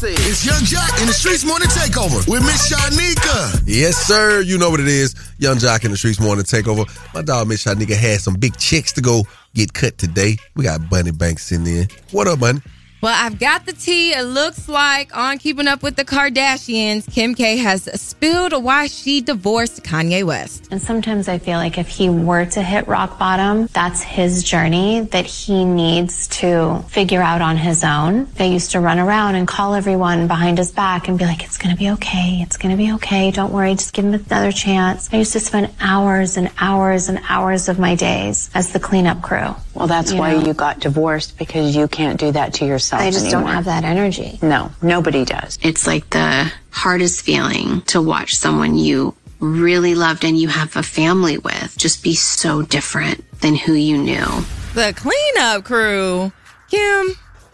[0.00, 0.16] said.
[0.16, 3.62] It's Yung Joc in the Streetz Morning Takeover with Miss Shanika.
[3.66, 4.40] Yes, sir.
[4.40, 5.14] You know what it is.
[5.38, 6.88] Yung Joc in the Streetz Morning Takeover.
[7.12, 9.24] My dog Miss Shanika had some big checks to go
[9.54, 10.38] get cut today.
[10.56, 11.86] We got Bunny Banks in there.
[12.12, 12.60] What up, Bunny?
[13.02, 14.12] Well, I've got the tea.
[14.12, 19.22] It looks like on Keeping Up with the Kardashians, Kim K has spilled why she
[19.22, 20.68] divorced Kanye West.
[20.70, 25.00] And sometimes I feel like if he were to hit rock bottom, that's his journey
[25.12, 28.26] that he needs to figure out on his own.
[28.34, 31.56] They used to run around and call everyone behind his back and be like, it's
[31.56, 32.40] going to be okay.
[32.42, 33.30] It's going to be okay.
[33.30, 33.72] Don't worry.
[33.76, 35.08] Just give him another chance.
[35.10, 39.22] I used to spend hours and hours and hours of my days as the cleanup
[39.22, 39.54] crew.
[39.74, 40.44] Well, that's You why know?
[40.46, 43.02] you got divorced because you can't do that to yourself.
[43.02, 44.38] I just don't have that energy.
[44.42, 45.58] No, nobody does.
[45.62, 50.82] It's like the hardest feeling to watch someone you really loved and you have a
[50.82, 54.26] family with just be so different than who you knew.
[54.74, 56.30] The cleanup crew.
[56.70, 57.08] Kim,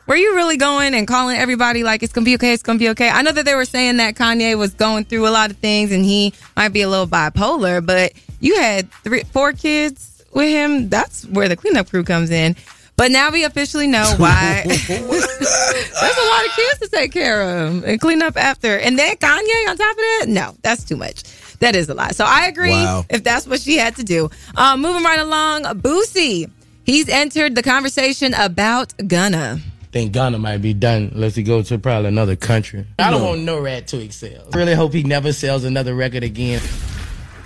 [0.07, 2.89] were you really going and calling everybody like it's gonna be okay, it's gonna be
[2.91, 3.09] okay?
[3.09, 5.93] I know that they were saying that Kanye was going through a lot of things
[5.93, 10.89] and he might be a little bipolar, but you had three, four kids with him.
[10.89, 12.55] That's where the cleanup crew comes in.
[12.97, 14.63] But now we officially know why.
[14.67, 18.79] There's a lot of kids to take care of and clean up after.
[18.79, 20.25] And then Kanye on top of that?
[20.29, 21.25] No, that's too much.
[21.59, 22.15] That is a lot.
[22.15, 23.05] So I agree Wow.
[23.11, 24.31] if that's what she had to do.
[24.55, 26.51] Um, moving right along, Boosie.
[26.85, 29.59] He's entered the conversation about Gunna.
[29.93, 32.87] think Gunna might be done unless he go to probably another country.
[32.99, 34.47] I don't want no rat to excel.
[34.53, 36.61] Really hope he never sells another record again.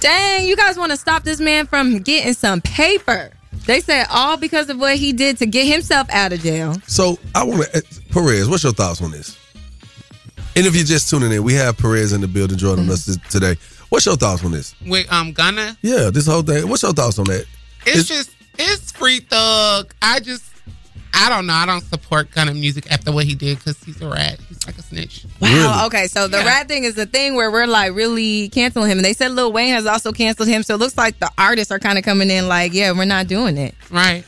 [0.00, 3.30] Dang, you guys want to stop this man from getting some paper.
[3.66, 6.74] They said all because of what he did to get himself out of jail.
[6.86, 9.36] So I want to, Perez, what's your thoughts on this?
[10.56, 13.22] And if you're just tuning in, we have Perez in the building joining us Mm-hmm.
[13.22, 13.56] t- today.
[13.90, 14.74] What's your thoughts on this?
[14.86, 16.68] With um Gunna, Yeah, this whole thing.
[16.68, 17.44] What's your thoughts on that?
[17.86, 19.92] it's just it's free thug.
[20.02, 20.44] I just
[21.12, 21.54] I don't know.
[21.54, 24.38] I don't support Gunna music after what he did because he's a rat.
[24.48, 25.26] He's like a snitch.
[25.40, 25.86] Wow.
[25.86, 26.06] Okay.
[26.06, 28.98] So the rat thing is the thing where we're like really canceling him.
[28.98, 30.62] And they said Lil Wayne has also canceled him.
[30.62, 33.26] So it looks like the artists are kind of coming in like, yeah, we're not
[33.26, 33.74] doing it.
[33.90, 34.24] Right.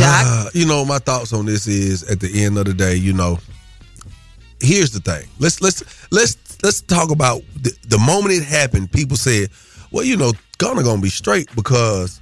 [0.00, 3.12] Uh, you know, my thoughts on this is at the end of the day, you
[3.12, 3.38] know,
[4.60, 5.28] here's the thing.
[5.38, 8.92] Let's let's let's let's talk about the, the moment it happened.
[8.92, 9.50] People said,
[9.90, 12.19] "Well, you know, Gunna gonna be straight because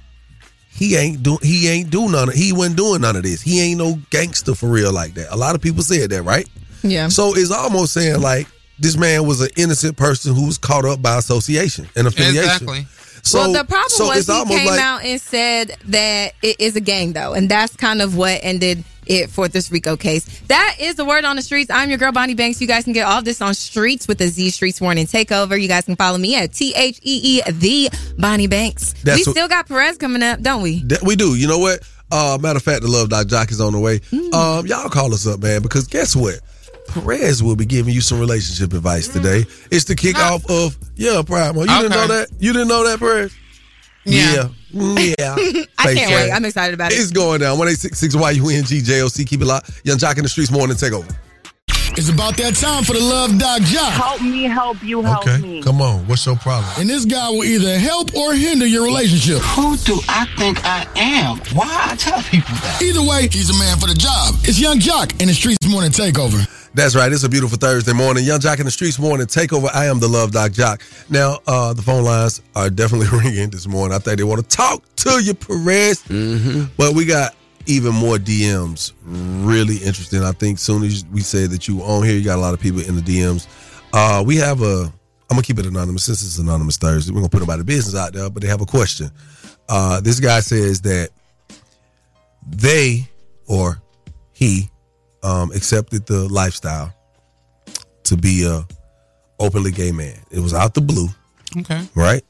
[0.79, 3.41] he ain't do he ain't do none of he wasn't doing none of this.
[3.41, 6.47] He ain't no gangster for real like that." A lot of people said that, right?
[6.81, 7.09] Yeah.
[7.09, 8.47] So it's almost saying like
[8.79, 12.43] this man was an innocent person who was caught up by association and affiliation.
[12.43, 12.87] Exactly.
[13.21, 16.77] So, well, the problem so was he came like, out and said that it is
[16.77, 20.25] a gang, though, and that's kind of what ended it for this Rico case.
[20.47, 21.69] That is the word on the streets.
[21.69, 22.61] I'm your girl Bunny Banks.
[22.61, 25.59] You guys can get all this on Streetz with the Z Streetz Warning Takeover.
[25.59, 28.93] You guys can follow me at T H E E the Bunny Banks.
[29.03, 30.83] That's we what- still got Perez coming up, don't we?
[30.83, 31.35] That we do.
[31.35, 31.81] You know what?
[32.11, 33.99] Uh, matter of fact, the Love Doc Joc is on the way.
[33.99, 34.33] Mm.
[34.33, 36.39] Um, y'all call us up, man, because guess what?
[36.87, 39.45] Perez will be giving you some relationship advice today.
[39.69, 41.69] It's the kickoff of yeah, Pride Month.
[41.69, 42.27] You didn't know that?
[42.39, 43.31] You didn't know that, Perez?
[44.05, 44.49] Yeah.
[44.71, 45.13] Yeah.
[45.17, 45.35] Yeah.
[45.77, 46.11] I Fake can't fan.
[46.11, 46.31] wait.
[46.31, 46.95] I'm excited about it.
[46.99, 47.57] It's going down.
[47.57, 49.25] 1866 YUNG JOC.
[49.27, 49.71] Keep it locked.
[49.83, 51.07] Yung Joc in the Streetz morning take over.
[51.97, 53.89] It's about that time for the Love Doc Joc.
[53.91, 55.61] Help me, help you, help me.
[55.61, 56.07] Come on.
[56.07, 56.71] What's your problem?
[56.77, 59.39] And this guy will either help or hinder your relationship.
[59.41, 61.39] Who do I think I am?
[61.57, 62.81] Why I tell people that?
[62.81, 64.35] Either way, he's a man for the job.
[64.43, 66.45] It's Yung Joc in the Streetz Morning Takeover.
[66.73, 67.11] That's right.
[67.11, 68.23] It's a beautiful Thursday morning.
[68.23, 69.69] Yung Joc in the Streetz morning takeover.
[69.73, 70.81] I am the Love Doc Joc.
[71.09, 73.95] Now, uh, the phone lines are definitely ringing this morning.
[73.95, 76.03] I think they want to talk to you, Perez.
[76.03, 76.65] Mm-hmm.
[76.77, 78.93] But we got even more DMs.
[79.03, 80.23] Really interesting.
[80.23, 82.59] I think soon as we say that you on here, you got a lot of
[82.59, 83.47] people in the DMs.
[83.93, 84.91] Uh, we have a.
[85.31, 87.11] I'm gonna keep it anonymous since it's anonymous Thursday.
[87.11, 89.11] We're gonna put about the business out there, but they have a question.
[89.67, 91.09] Uh, this guy says that
[92.47, 93.07] they
[93.47, 93.79] or
[94.33, 94.69] he
[95.23, 96.93] um, accepted the lifestyle
[98.03, 98.65] to be a
[99.39, 100.17] openly gay man.
[100.31, 101.07] It was out the blue,
[101.57, 101.87] Okay.
[101.95, 102.23] right?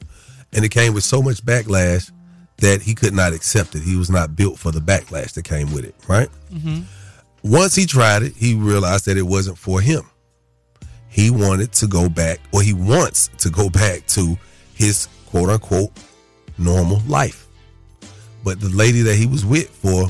[0.52, 2.10] And it came with so much backlash
[2.58, 3.82] that he could not accept it.
[3.82, 6.28] He was not built for the backlash that came with it, right?
[6.52, 6.80] Mm-hmm.
[7.42, 10.02] Once he tried it, he realized that it wasn't for him.
[11.08, 14.36] He wanted to go back, or he wants to go back to
[14.74, 15.90] his quote unquote
[16.58, 17.46] normal life.
[18.44, 20.08] But the lady that he was with for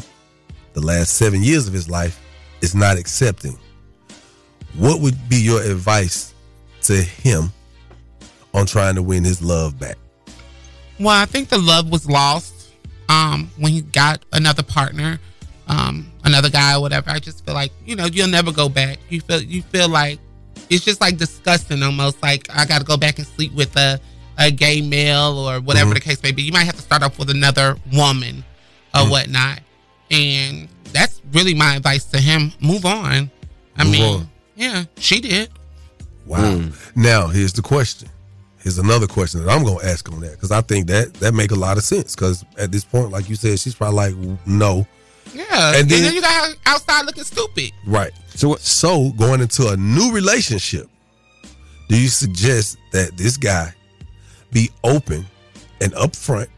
[0.73, 2.21] the last seven years of his life
[2.63, 3.59] is not accepting.
[4.77, 6.33] What would be your advice
[6.83, 7.53] to him
[8.55, 9.97] on trying to win his love back?
[10.99, 12.73] Well, I think the love was lost
[13.09, 15.19] um, when he got another partner,
[15.67, 17.11] um, another guy or whatever.
[17.11, 18.99] I just feel like you know you'll never go back.
[19.09, 20.19] You feel you feel like
[20.69, 23.99] it's just like disgusting, almost like I got to go back and sleep with a
[24.39, 25.95] a gay male or whatever Mhm.
[25.95, 26.43] the case may be.
[26.43, 28.45] You might have to start off with another woman
[28.95, 29.11] or Mm-hmm.
[29.11, 29.61] whatnot,
[30.11, 32.53] and that's really my advice to him.
[32.61, 33.31] Move on.
[33.77, 34.31] I Move mean, on.
[34.57, 35.51] yeah, she did.
[36.27, 36.57] Wow.
[36.57, 36.69] Hmm.
[37.01, 38.09] Now here's the question.
[38.63, 41.51] Here's another question that I'm gonna ask on that because I think that that make
[41.51, 42.15] a lot of sense.
[42.15, 44.87] Because at this point, like you said, she's probably like, no,
[45.33, 47.73] Yeah, And and then- then, you got her outside looking stupid.
[47.87, 48.13] right.
[48.35, 50.89] So so going into a new relationship,
[51.89, 53.73] do you suggest that this guy
[54.53, 55.27] be open
[55.81, 56.49] and upfront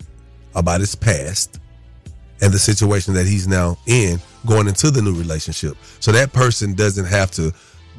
[0.55, 1.61] about his past
[2.41, 6.74] and the situation that he's now in going into the new relationship, so that person
[6.74, 7.53] doesn't have to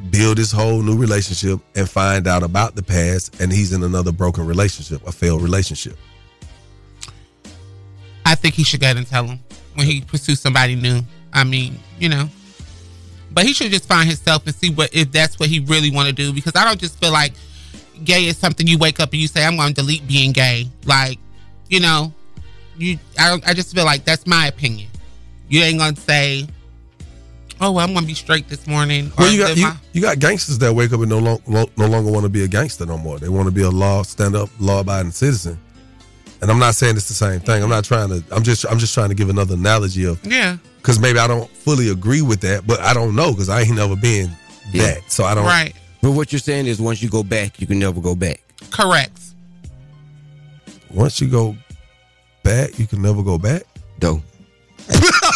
[0.10, 4.12] build his whole new relationship and find out about the past and he's in another
[4.12, 5.98] broken relationship, a failed relationship.
[8.26, 9.40] I think he should go ahead and tell him
[9.76, 11.02] when he pursues somebody new.
[11.32, 12.30] I mean, you know.
[13.32, 16.08] But he should just find himself and see what if that's what he really want
[16.08, 16.32] to do.
[16.32, 17.34] Because I don't just feel like
[18.04, 20.70] gay is something you wake up and you say, I'm gonna delete being gay.
[20.86, 21.18] Like,
[21.70, 22.14] you know,
[22.78, 24.90] you I don't I just feel like that's my opinion.
[25.54, 26.48] You ain't gonna say,
[27.62, 29.12] Oh well, I'm gonna be straight this morning.
[29.20, 31.86] Well, you got you, my- you got gangsters that wake up and no, long, no
[31.86, 33.20] longer want to be a gangster no more.
[33.20, 35.60] They want to be a law stand up, law abiding citizen.
[36.42, 37.62] And I'm not saying it's the same thing.
[37.62, 38.24] I'm not trying to.
[38.36, 40.58] I'm just I'm just trying to give another analogy of Yeah.
[40.78, 43.76] because maybe I don't fully agree with that, but I don't know because I ain't
[43.76, 44.32] never been
[44.74, 45.04] that.
[45.08, 45.46] So I don't.
[45.46, 45.76] Right.
[46.02, 48.42] But what you're saying is once you go back, you can never go back.
[48.72, 49.20] Correct.
[50.90, 51.56] Once you go
[52.42, 53.62] back, you can never go back.
[54.00, 54.20] Though.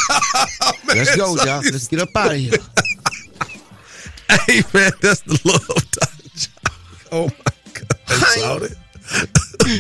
[0.88, 1.62] Let's go, y'all.
[1.62, 2.54] Let's get up out of here.
[4.46, 6.50] Hey man, that's the love touch.
[7.14, 8.74] Oh my god, that's all it.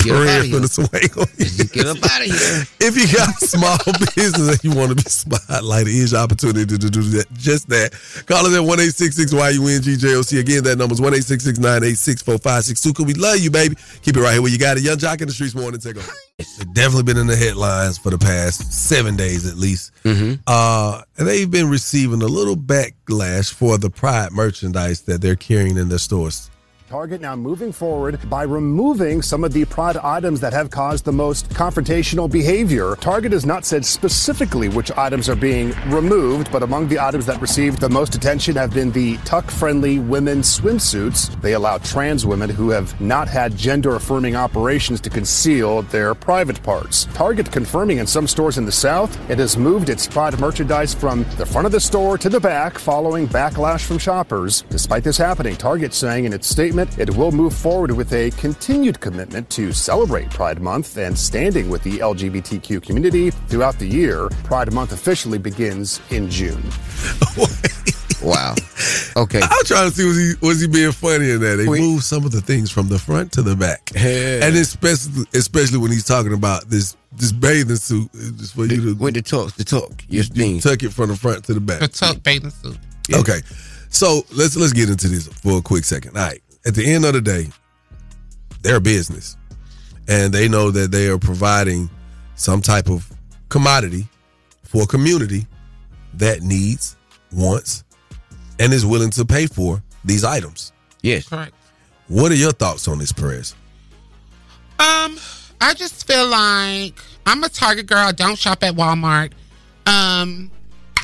[0.03, 0.67] Get up Red outta here.
[0.67, 1.65] swing on you.
[1.65, 2.63] Get up out of here.
[2.79, 3.77] If you got small
[4.15, 7.25] business and you want to be spotlighted, here's your opportunity to do that.
[7.33, 7.91] Just that.
[8.25, 10.39] Call us at one eight six six Y U N G J O C.
[10.39, 12.93] Again, that number's one eight six six nine eight six four five six two.
[12.93, 13.75] Cause we love you, baby.
[14.01, 14.83] Keep it right here where you got it.
[14.83, 15.79] Yung Joc in the Streetz morning.
[15.81, 16.11] Take over.
[16.55, 19.91] It's definitely been in the headlines for the past seven days at least.
[20.47, 25.77] Uh, and they've been receiving a little backlash for the pride merchandise that they're carrying
[25.77, 26.49] in their stores.
[26.87, 31.11] Target now moving forward by removing some of the prod items that have caused the
[31.11, 32.95] most confrontational behavior.
[33.01, 37.41] Target has not said specifically which items are being removed, but among the items that
[37.41, 41.29] received the most attention have been the tuck friendly women's swimsuits.
[41.41, 46.63] They allow trans women who have not had gender affirming operations to conceal their private
[46.63, 47.03] parts.
[47.13, 51.25] Target confirming in some stores in the South it has moved its prod merchandise from
[51.35, 54.61] the front of the store to the back following backlash from shoppers.
[54.69, 58.99] Despite this happening, Target saying in its statement it will move forward with a continued
[58.99, 64.29] commitment to celebrate Pride Month and standing with the LGBTQ community throughout the year.
[64.43, 66.63] Pride Month officially begins in June.
[68.21, 68.55] Wow.
[69.15, 69.41] Okay.
[69.41, 71.57] I'm trying to see was he was he being funny in that?
[71.57, 75.77] They moved some of the things from the front to the back, and especially especially
[75.77, 79.21] when he's talking about this this bathing suit, it's just for you to with the
[79.21, 81.79] talk the talk your thing, tuck it from the front to the back.
[81.79, 82.77] The tuck bathing suit.
[83.13, 83.39] Okay,
[83.89, 86.17] so let's let's get into this for a quick second.
[86.17, 87.47] All right, at the end of the day,
[88.61, 89.37] they're a business,
[90.07, 91.89] and they know that they are providing
[92.35, 93.09] some type of
[93.49, 94.07] commodity
[94.63, 95.47] for a community
[96.15, 96.97] that needs,
[97.31, 97.83] wants,
[98.59, 100.73] and is willing to pay for these items.
[101.01, 101.27] Yes.
[101.29, 101.53] Correct.
[102.07, 103.55] What are your thoughts on this, Perez?
[104.79, 105.17] Um,
[105.61, 107.99] I just feel like I'm a Target girl.
[107.99, 109.31] I don't shop at Walmart.
[109.85, 110.51] Um,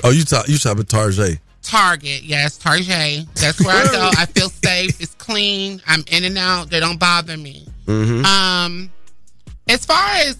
[0.03, 1.39] Oh, you talk you shop at Target.
[1.63, 3.27] Target, yes, Target.
[3.35, 4.09] That's where I go.
[4.17, 5.01] I feel safe.
[5.01, 5.81] It's clean.
[5.87, 6.69] I'm in and out.
[6.69, 7.67] They don't bother me.
[7.85, 8.25] Mm-hmm.
[8.25, 8.91] Um,
[9.67, 10.37] as far as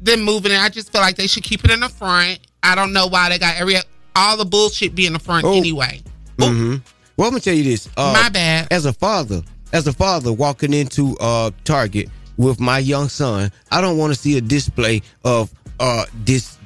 [0.00, 2.74] them moving it, I just feel like they should keep it in the front I
[2.74, 3.76] don't know why they got every
[4.14, 6.02] all the bullshit be in the front anyway.
[6.38, 6.76] Mm-hmm.
[7.16, 7.88] Well, I'm gonna tell you this.
[7.96, 8.68] Uh, My bad.
[8.70, 13.80] As a father, as a father walking into uh Target with my young son, I
[13.80, 16.58] don't want to see a display of uh this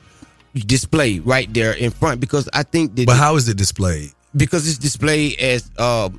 [0.63, 3.07] display right there in front because I think that.
[3.07, 4.13] But how is it displayed?
[4.37, 6.19] Because it's displayed as um.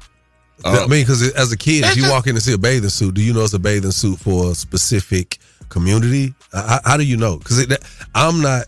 [0.65, 3.13] I mean, because as a kid, if you walk in to see a bathing suit,
[3.13, 5.37] do you know it's a bathing suit for a specific
[5.69, 6.33] community?
[6.51, 7.37] Uh, How, how do you know?
[7.37, 7.77] Because
[8.15, 8.65] I'm not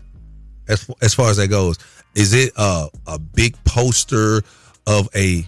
[0.68, 1.78] as as far as that goes.
[2.14, 4.42] Is it a a big poster
[4.86, 5.44] of a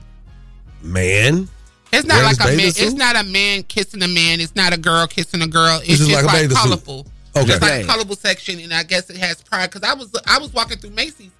[0.83, 1.49] man?
[1.93, 2.57] It's not like a man.
[2.57, 4.41] bathing It's not a man kissing a man.
[4.41, 5.79] It's not a girl kissing a girl.
[5.81, 7.07] It's, It's just just like a like, bathing suit.
[7.33, 7.41] Colorful.
[7.43, 7.47] Okay.
[7.47, 7.85] Just like Right.
[7.85, 9.71] a colorful section, and I guess it has pride.
[9.71, 11.31] Because I was I was walking through Macy's,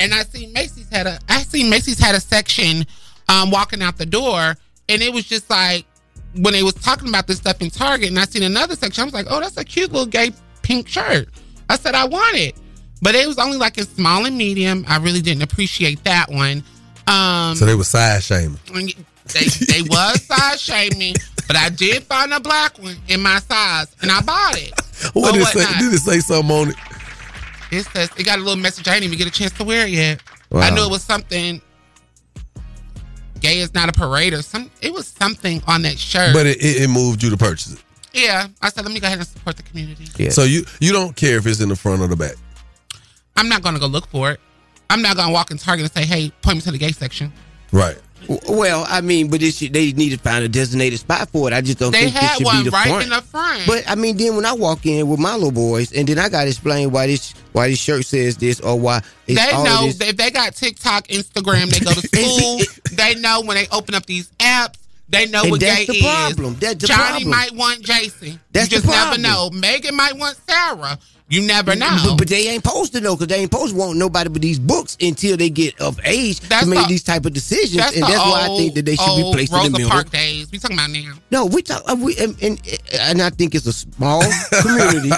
[0.00, 2.86] and I seen Macy's had a I seen Macy's had a section,
[3.28, 4.56] um, walking out the door,
[4.88, 5.84] and it was just like
[6.36, 9.02] when they was talking about this stuff in Target, and I seen another section.
[9.02, 11.28] I was like, oh, that's a cute little gay pink shirt.
[11.68, 12.56] I said I want it,
[13.00, 14.84] but it was only like in small and medium.
[14.88, 16.62] I really didn't appreciate that one.
[17.06, 18.58] Um, So they were size shaming.
[18.72, 21.14] they they was size shaming,
[21.46, 24.72] but I did find a black one in my size, and I bought it.
[25.12, 25.78] What Or did it say?
[25.78, 26.76] Did it say something on it?
[27.70, 28.86] It says it got a little message.
[28.88, 30.22] I didn't even get a chance to wear it yet.
[30.50, 30.60] Wow.
[30.60, 31.60] I knew it was something.
[33.40, 34.70] Gay is not a parade or some.
[34.80, 36.32] It was something on that shirt.
[36.32, 37.82] But it, it, it moved you to purchase it.
[38.12, 40.30] yeah, I said let me go ahead and support the community.
[40.30, 42.34] So you you don't care if it's in the front or the back.
[43.36, 44.40] I'm not gonna go look for it.
[44.90, 47.32] I'm not gonna walk in Target and say, "Hey, point me to the gay section."
[47.72, 47.96] Right.
[48.48, 51.54] Well, I mean, but they need to find a designated spot for it.
[51.54, 53.04] I just don't They think it had should be the right front.
[53.04, 53.62] in the front.
[53.66, 56.28] But I mean, then when I walk in with my little boys, and then I
[56.28, 59.64] got to explain why this why this shirt says this or why it's they all
[59.64, 60.00] know this.
[60.00, 62.60] if they got TikTok, Instagram, they go to school.
[62.96, 64.76] they know when they open up these apps.
[65.08, 66.58] They know And what that's gay the is.
[66.60, 67.28] That's the Johnny problem.
[67.30, 68.40] might want Jason.
[68.52, 69.50] That's you just never know.
[69.50, 70.98] Megan might want Sarah.
[71.32, 71.96] You never know.
[72.04, 74.42] But, but they ain't supposed to know because they ain't supposed to want nobody but
[74.42, 77.76] these books until they get of age That's to make the- these type of decisions,
[77.78, 79.72] that's and that's why I old- think that they should be old placed Rosa in
[79.72, 79.90] the middle.
[79.90, 80.50] Park days.
[80.52, 81.14] We talking about now.
[81.30, 82.60] No, we talk, uh, we, and, and
[83.00, 84.22] and I think it's a small
[84.60, 85.08] community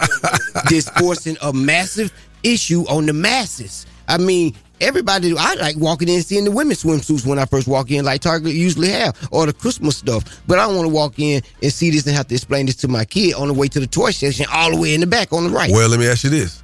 [0.70, 2.12] that's forcing a massive
[2.44, 3.84] issue on the masses.
[4.06, 4.54] I mean,
[4.84, 5.34] everybody.
[5.36, 8.20] I like walking in and seeing the women's swimsuits when I first walk in, like
[8.20, 10.42] Target usually have, or the Christmas stuff.
[10.46, 12.76] But I don't want to walk in and see this and have to explain this
[12.76, 15.06] to my kid on the way to the toy section, all the way in the
[15.06, 15.70] back on the right.
[15.70, 16.62] Well, let me ask you this: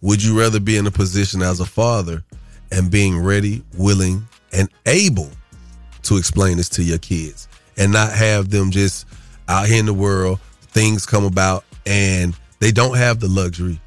[0.00, 2.24] Would you rather be in a position as a father
[2.70, 5.30] and being ready, willing, and able
[6.02, 9.06] to explain this to your kids, and not have them just
[9.48, 13.80] out here in the world, things come about, and they don't have the luxury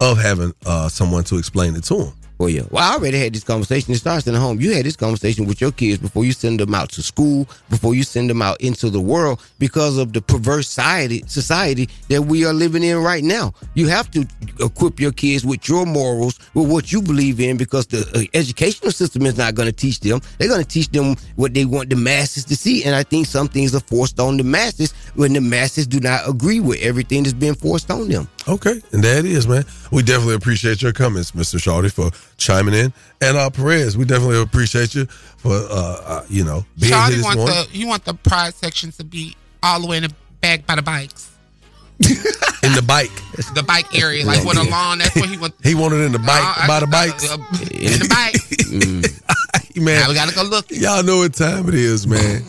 [0.00, 2.12] of having uh, someone to explain it to them?
[2.38, 2.62] Well, yeah.
[2.70, 3.92] Well, I already had this conversation.
[3.92, 4.60] It starts in the home.
[4.60, 7.94] You had this conversation with your kids before you send them out to school, before
[7.94, 12.44] you send them out into the world, because of the perverse society society that we
[12.44, 13.52] are living in right now.
[13.74, 14.26] You have to
[14.60, 18.90] equip your kids with your morals, with what you believe in, because the uh, educational
[18.90, 20.20] system is not going to teach them.
[20.38, 23.26] They're going to teach them what they want the masses to see, and I think
[23.26, 27.22] some things are forced on the masses when the masses do not agree with everything
[27.22, 28.28] that's being forced on them.
[28.48, 29.64] Okay, and there it is, man.
[29.92, 31.60] We definitely appreciate your comments, Mr.
[31.60, 36.44] Shawty, for chiming in, and uh, Perez, we definitely appreciate you for uh, uh you
[36.44, 37.46] know being here this morning.
[37.46, 40.74] the you want the pride section to be all the way in the back by
[40.74, 41.30] the bikes,
[42.00, 43.10] in the bike.
[43.54, 44.98] the bike area, like with a lawn.
[44.98, 45.54] That's where he want.
[45.62, 47.30] He wanted in the bike Uh, by the bikes.
[47.30, 47.36] uh,
[47.70, 49.76] in the bike.
[49.76, 50.66] man, Now we gotta go look.
[50.70, 52.42] Y'all know what time it is, man.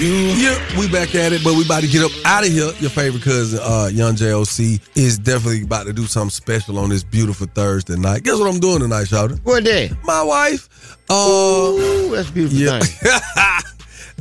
[0.00, 2.72] Yeah, we back at it, but we about to get up out of here.
[2.80, 7.04] Your favorite cousin, uh, Yung Joc, is definitely about to do something special on this
[7.04, 8.22] beautiful Thursday night.
[8.22, 9.38] Guess what I'm doing tonight, Shawty?
[9.44, 9.90] What day?
[10.04, 10.96] My wife.
[11.10, 12.80] Uh, Ooh, that's a beautiful yeah.
[12.80, 13.20] thing.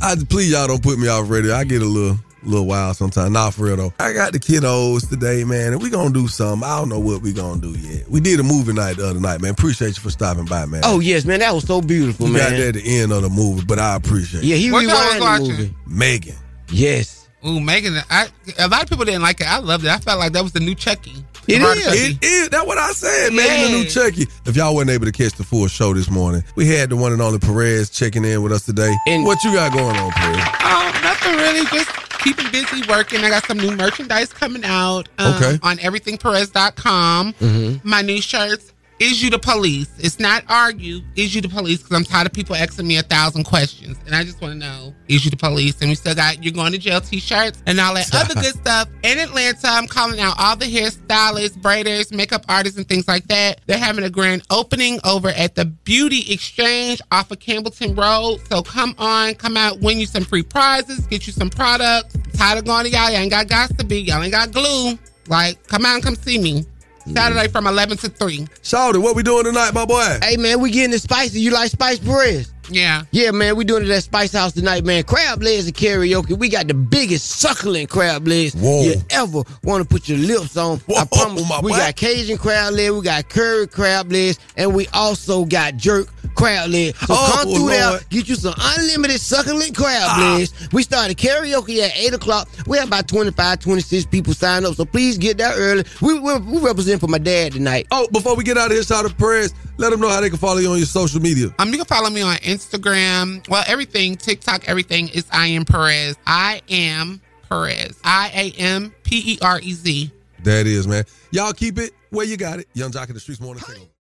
[0.02, 1.56] I please y'all don't put me off radio.
[1.56, 3.32] I get a little little while sometimes.
[3.32, 3.94] Not for real though.
[4.00, 6.68] I got the kiddos today, man, and we gonna do something.
[6.68, 8.10] I don't know what we gonna do yet.
[8.10, 9.52] We did a movie night the other night, man.
[9.52, 10.82] Appreciate you for stopping by, man.
[10.84, 12.60] Oh yes, man, that was so beautiful, you got man.
[12.60, 15.14] that at the end of the movie, but I appreciate Yeah, he What y'all was
[15.16, 15.48] the watching?
[15.48, 15.76] movie.
[15.88, 16.36] Megan.
[16.70, 17.28] Yes.
[17.46, 17.98] Ooh, Megan.
[18.10, 18.28] I,
[18.58, 19.48] a lot of people didn't like it.
[19.48, 19.90] I loved it.
[19.92, 21.12] I felt like that was the new Chucky.
[21.46, 21.86] It Roberta is.
[21.86, 22.00] Chucky.
[22.22, 22.50] It is.
[22.50, 23.70] That's what I said, man.
[23.72, 24.28] The new Chucky.
[24.46, 27.12] If y'all weren't able to catch the full show this morning, we had the one
[27.12, 28.96] and only Perez checking in with us today.
[29.08, 30.40] And- what you got going on, Perez?
[30.62, 31.66] Oh, nothing really.
[31.66, 31.90] Just
[32.24, 33.20] keeping busy working.
[33.24, 35.10] I got some new merchandise coming out.
[35.18, 35.60] um, Okay.
[35.64, 37.34] On everythingperez.com.
[37.34, 37.90] Mm-hmm.
[37.90, 38.73] My new shirts.
[39.00, 39.90] Is you the police?
[39.98, 41.02] It's not argue.
[41.16, 41.80] Is you the police?
[41.80, 44.60] Because I'm tired of people asking me a thousand questions, and I just want to
[44.60, 45.82] know: Is you the police?
[45.82, 48.88] And we still got you're going to jail T-shirts and all that other good stuff.
[49.04, 53.62] In Atlanta, I'm calling out all the hairstylists, braiders, makeup artists, and things like that.
[53.66, 58.40] They're having a grand opening over at the Beauty Exchange off of Campbellton Road.
[58.48, 62.16] So come on, come out, win you some free prizes, get you some products.
[62.34, 63.10] Tired of going to y'all.
[63.10, 63.50] Y'all ain't got
[63.88, 64.02] be.
[64.02, 64.98] Y'all ain't got glue.
[65.28, 66.66] Like, come out and come see me.
[67.12, 68.40] Saturday from 11 to 3.
[68.62, 70.20] Shawty, what we doing tonight, my boy?
[70.22, 71.42] Hey man, we getting it spicy.
[71.42, 72.53] You like spice Perez?
[72.70, 73.04] Yeah.
[73.12, 75.04] Yeah, man, we doing it at Spice House tonight, man.
[75.04, 76.38] Crab legs and karaoke.
[76.38, 78.84] We got the biggest suckling crab legs Whoa.
[78.84, 80.80] you ever want to put your lips on.
[80.96, 81.48] I promise.
[81.50, 81.78] my we boy.
[81.78, 86.70] got Cajun crab leg, we got curry crab legs, and we also got jerk crab
[86.70, 86.98] legs.
[87.00, 90.36] So Oh, come through there, get you some unlimited suckling crab Ah.
[90.38, 90.54] legs.
[90.72, 92.48] We started karaoke at 8 o'clock.
[92.66, 95.84] We have about 25, 26 people sign up, so please get there early.
[96.02, 97.88] We, we, we represent for my dad tonight.
[97.92, 100.38] Oh, before we get out of here, Shawty Perez, let them know how they can
[100.38, 101.54] follow you on your social media.
[101.60, 103.48] Um, you can follow me on Instagram.
[103.50, 106.16] Well, everything, TikTok, everything is I am Perez.
[106.28, 108.00] I am Perez.
[108.04, 110.12] I A M P E R E Z.
[110.44, 111.06] That is, man.
[111.32, 112.68] Y'all keep it where you got it.
[112.74, 113.64] Yung Joc in the Streetz morning.